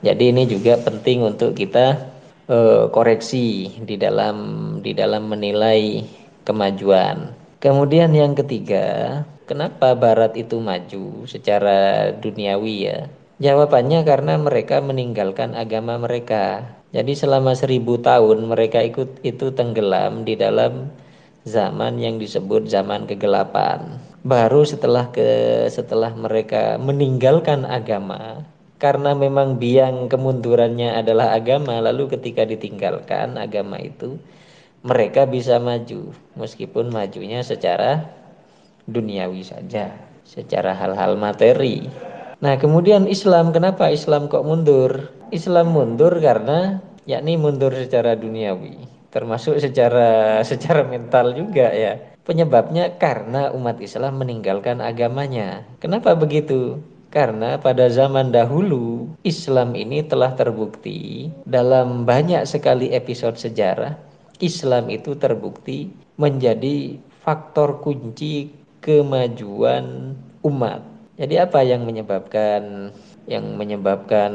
[0.02, 1.98] Jadi ini juga penting untuk kita
[2.48, 4.38] uh, koreksi di dalam
[4.80, 6.06] di dalam menilai
[6.48, 7.34] kemajuan.
[7.58, 13.00] Kemudian yang ketiga, kenapa Barat itu maju secara duniawi ya?
[13.38, 16.74] Jawabannya karena mereka meninggalkan agama mereka.
[16.94, 20.90] Jadi selama seribu tahun mereka ikut itu tenggelam di dalam
[21.48, 24.04] zaman yang disebut zaman kegelapan.
[24.28, 28.44] Baru setelah ke setelah mereka meninggalkan agama,
[28.78, 34.20] karena memang biang kemundurannya adalah agama lalu ketika ditinggalkan agama itu
[34.86, 38.06] mereka bisa maju meskipun majunya secara
[38.86, 41.90] duniawi saja secara hal-hal materi.
[42.38, 45.10] Nah kemudian Islam kenapa Islam kok mundur?
[45.34, 53.56] Islam mundur karena yakni mundur secara duniawi termasuk secara secara mental juga ya Penyebabnya karena
[53.56, 55.64] umat Islam meninggalkan agamanya.
[55.80, 56.76] Kenapa begitu?
[57.08, 63.96] Karena pada zaman dahulu Islam ini telah terbukti dalam banyak sekali episode sejarah
[64.44, 65.88] Islam itu terbukti
[66.20, 68.52] menjadi faktor kunci
[68.84, 70.12] kemajuan
[70.44, 70.84] umat.
[71.16, 72.92] Jadi apa yang menyebabkan
[73.24, 74.32] yang menyebabkan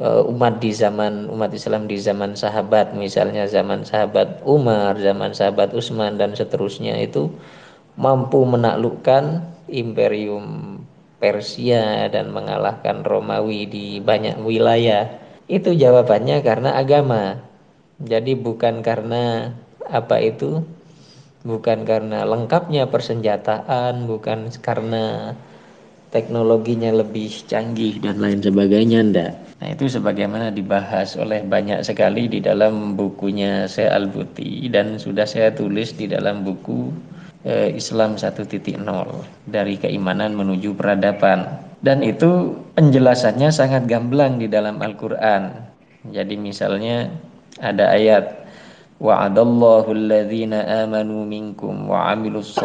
[0.00, 6.16] umat di zaman umat Islam di zaman sahabat misalnya zaman sahabat Umar, zaman sahabat Utsman
[6.16, 7.28] dan seterusnya itu
[8.00, 10.80] mampu menaklukkan imperium
[11.20, 15.20] Persia dan mengalahkan Romawi di banyak wilayah?
[15.44, 17.36] Itu jawabannya karena agama.
[18.00, 19.52] Jadi bukan karena
[19.84, 20.64] apa itu?
[21.44, 25.36] Bukan karena lengkapnya persenjataan, bukan karena
[26.08, 29.49] teknologinya lebih canggih dan lain sebagainya ndak.
[29.60, 35.52] Nah, itu sebagaimana dibahas oleh banyak sekali di dalam bukunya saya Al-Buti dan sudah saya
[35.52, 36.88] tulis di dalam buku
[37.44, 38.48] eh, Islam 1.0
[39.52, 45.52] dari keimanan menuju peradaban dan itu penjelasannya sangat gamblang di dalam Al-Qur'an.
[46.08, 47.12] Jadi misalnya
[47.60, 48.48] ada ayat
[48.96, 52.56] wa'adallahu alladhina amanu minkum wa 'amilus.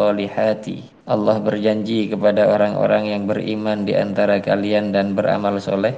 [1.05, 5.93] Allah berjanji kepada orang-orang yang beriman di antara kalian dan beramal soleh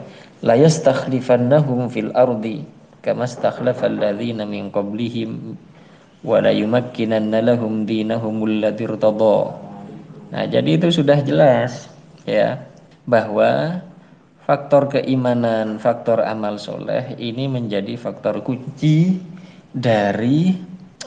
[0.45, 2.65] la yastakhlifannahum fil ardi
[3.01, 5.57] kama stakhlafal ladzina min qablihim
[6.25, 8.43] wala yumakkinanna lahum dinahum
[10.27, 11.87] Nah, jadi itu sudah jelas
[12.27, 12.67] ya
[13.07, 13.79] bahwa
[14.43, 19.23] faktor keimanan, faktor amal soleh ini menjadi faktor kunci
[19.71, 20.59] dari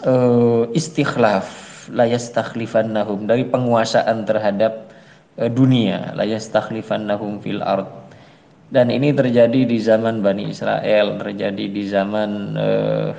[0.08, 1.68] uh, istikhlaf.
[1.90, 4.88] Layastakhlifannahum dari penguasaan terhadap
[5.36, 6.16] uh, dunia.
[6.16, 7.92] Layastakhlifannahum fil ard
[8.70, 13.10] dan ini terjadi di zaman Bani Israel terjadi di zaman uh,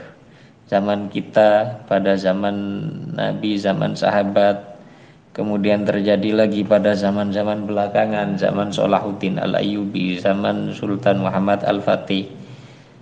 [0.71, 2.55] zaman kita, pada zaman
[3.11, 4.79] Nabi, zaman sahabat,
[5.35, 12.31] kemudian terjadi lagi pada zaman-zaman belakangan, zaman Salahuddin Al-Ayyubi, zaman Sultan Muhammad Al-Fatih.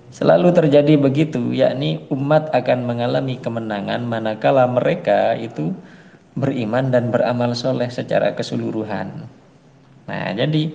[0.10, 5.70] Selalu terjadi begitu, yakni umat akan mengalami kemenangan manakala mereka itu
[6.34, 9.30] beriman dan beramal soleh secara keseluruhan.
[10.10, 10.74] Nah, jadi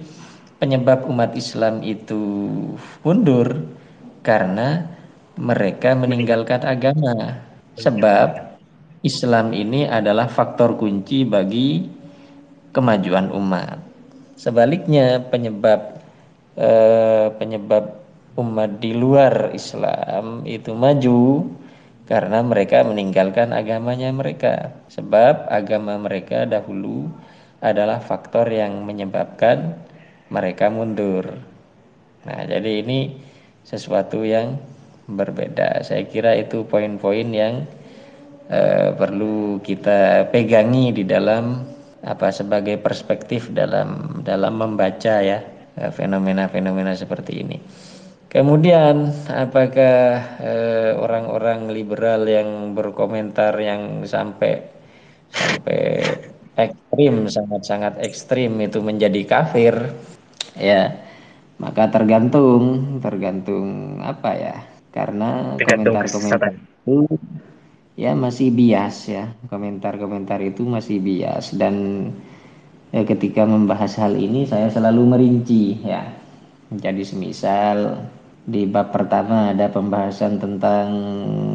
[0.64, 2.48] penyebab umat Islam itu
[3.04, 3.68] mundur
[4.24, 4.88] karena
[5.36, 7.36] mereka meninggalkan agama
[7.76, 8.56] sebab
[9.04, 11.84] Islam ini adalah faktor kunci bagi
[12.72, 13.76] kemajuan umat.
[14.40, 16.00] Sebaliknya penyebab
[16.56, 18.00] eh, penyebab
[18.40, 21.44] umat di luar Islam itu maju
[22.08, 24.72] karena mereka meninggalkan agamanya mereka.
[24.88, 27.12] Sebab agama mereka dahulu
[27.60, 29.76] adalah faktor yang menyebabkan
[30.34, 31.30] mereka mundur.
[32.26, 33.14] Nah, jadi ini
[33.62, 34.58] sesuatu yang
[35.06, 35.86] berbeda.
[35.86, 37.62] Saya kira itu poin-poin yang
[38.50, 41.62] uh, perlu kita pegangi di dalam
[42.04, 45.40] apa sebagai perspektif dalam dalam membaca ya
[45.80, 47.56] eh, fenomena-fenomena seperti ini.
[48.28, 50.20] Kemudian apakah
[51.00, 54.68] orang-orang uh, liberal yang berkomentar yang sampai
[55.32, 55.80] sampai
[56.60, 59.74] ekstrim sangat-sangat ekstrim itu menjadi kafir
[60.54, 61.04] ya
[61.58, 64.56] maka tergantung tergantung apa ya?
[64.90, 67.06] Karena komentar-komentar itu
[67.94, 69.30] ya masih bias ya.
[69.50, 71.54] Komentar-komentar itu masih bias.
[71.54, 72.10] Dan
[72.90, 76.04] ya, ketika membahas hal ini saya selalu merinci ya.
[76.74, 78.02] Jadi semisal
[78.44, 80.86] di bab pertama ada pembahasan tentang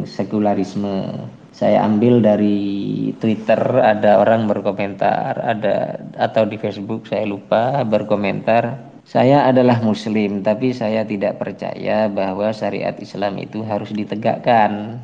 [0.07, 1.27] sekularisme.
[1.53, 9.49] Saya ambil dari Twitter ada orang berkomentar ada atau di Facebook saya lupa berkomentar saya
[9.49, 15.01] adalah muslim tapi saya tidak percaya bahwa syariat Islam itu harus ditegakkan.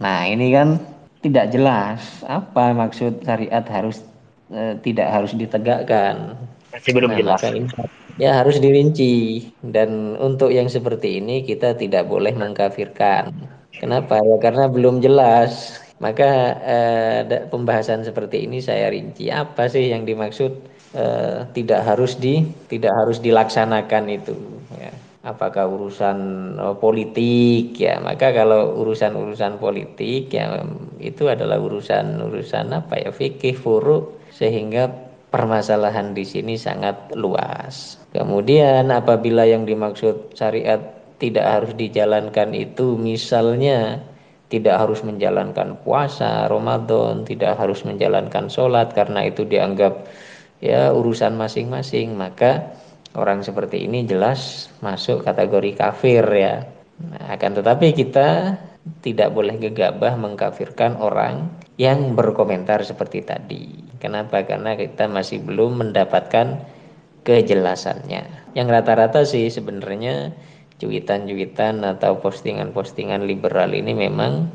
[0.00, 0.80] Nah, ini kan
[1.20, 4.00] tidak jelas apa maksud syariat harus
[4.48, 6.32] e, tidak harus ditegakkan.
[6.72, 7.40] Masih belum nah, jelas.
[7.44, 7.68] Ini,
[8.16, 13.36] ya harus dirinci dan untuk yang seperti ini kita tidak boleh mengkafirkan.
[13.76, 14.16] Kenapa?
[14.24, 15.76] Ya karena belum jelas.
[16.02, 20.50] Maka eh, pembahasan seperti ini saya rinci apa sih yang dimaksud
[20.96, 24.36] eh, tidak harus di tidak harus dilaksanakan itu
[24.76, 24.92] ya.
[25.26, 26.18] apakah urusan
[26.60, 30.64] oh, politik ya maka kalau urusan-urusan politik ya
[31.00, 34.88] itu adalah urusan-urusan apa ya fikih furu sehingga
[35.32, 40.80] permasalahan di sini sangat luas kemudian apabila yang dimaksud syariat
[41.22, 44.02] tidak harus dijalankan itu misalnya
[44.52, 50.04] tidak harus menjalankan puasa Ramadan, tidak harus menjalankan sholat karena itu dianggap
[50.62, 52.72] ya urusan masing-masing maka
[53.18, 56.64] orang seperti ini jelas masuk kategori kafir ya
[57.02, 58.56] nah, akan tetapi kita
[59.02, 63.78] tidak boleh gegabah mengkafirkan orang yang berkomentar seperti tadi.
[64.02, 64.42] Kenapa?
[64.42, 66.58] Karena kita masih belum mendapatkan
[67.22, 68.54] kejelasannya.
[68.58, 70.34] Yang rata-rata sih sebenarnya
[70.82, 74.50] cuitan-cuitan atau postingan-postingan liberal ini memang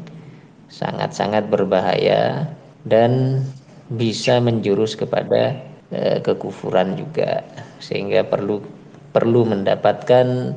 [0.67, 2.51] sangat-sangat berbahaya
[2.83, 3.43] dan
[3.87, 5.55] bisa menjurus kepada
[5.91, 7.43] e, kekufuran juga.
[7.79, 8.59] Sehingga perlu
[9.11, 10.53] perlu mendapatkan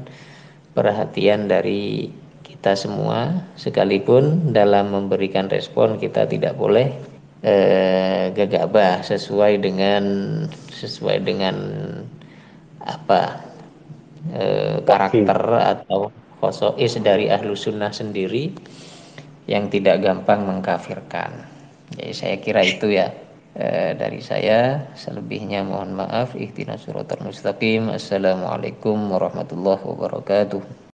[0.77, 2.13] perhatian dari
[2.45, 3.49] kita semua.
[3.57, 6.93] Sekalipun dalam memberikan respon kita tidak boleh
[7.41, 10.05] eh, gegabah sesuai dengan
[10.69, 11.57] sesuai dengan
[12.85, 13.41] apa
[14.33, 15.41] eh, karakter
[15.77, 18.53] atau khosois dari ahlu sunnah sendiri
[19.49, 21.33] yang tidak gampang mengkafirkan.
[21.97, 23.11] Jadi saya kira itu ya
[23.55, 24.91] eh, dari saya.
[24.95, 26.35] Selebihnya mohon maaf.
[26.35, 27.91] Ihdinas siratal mustaqim.
[27.91, 30.80] Assalamualaikum warahmatullahi wabarakatuh.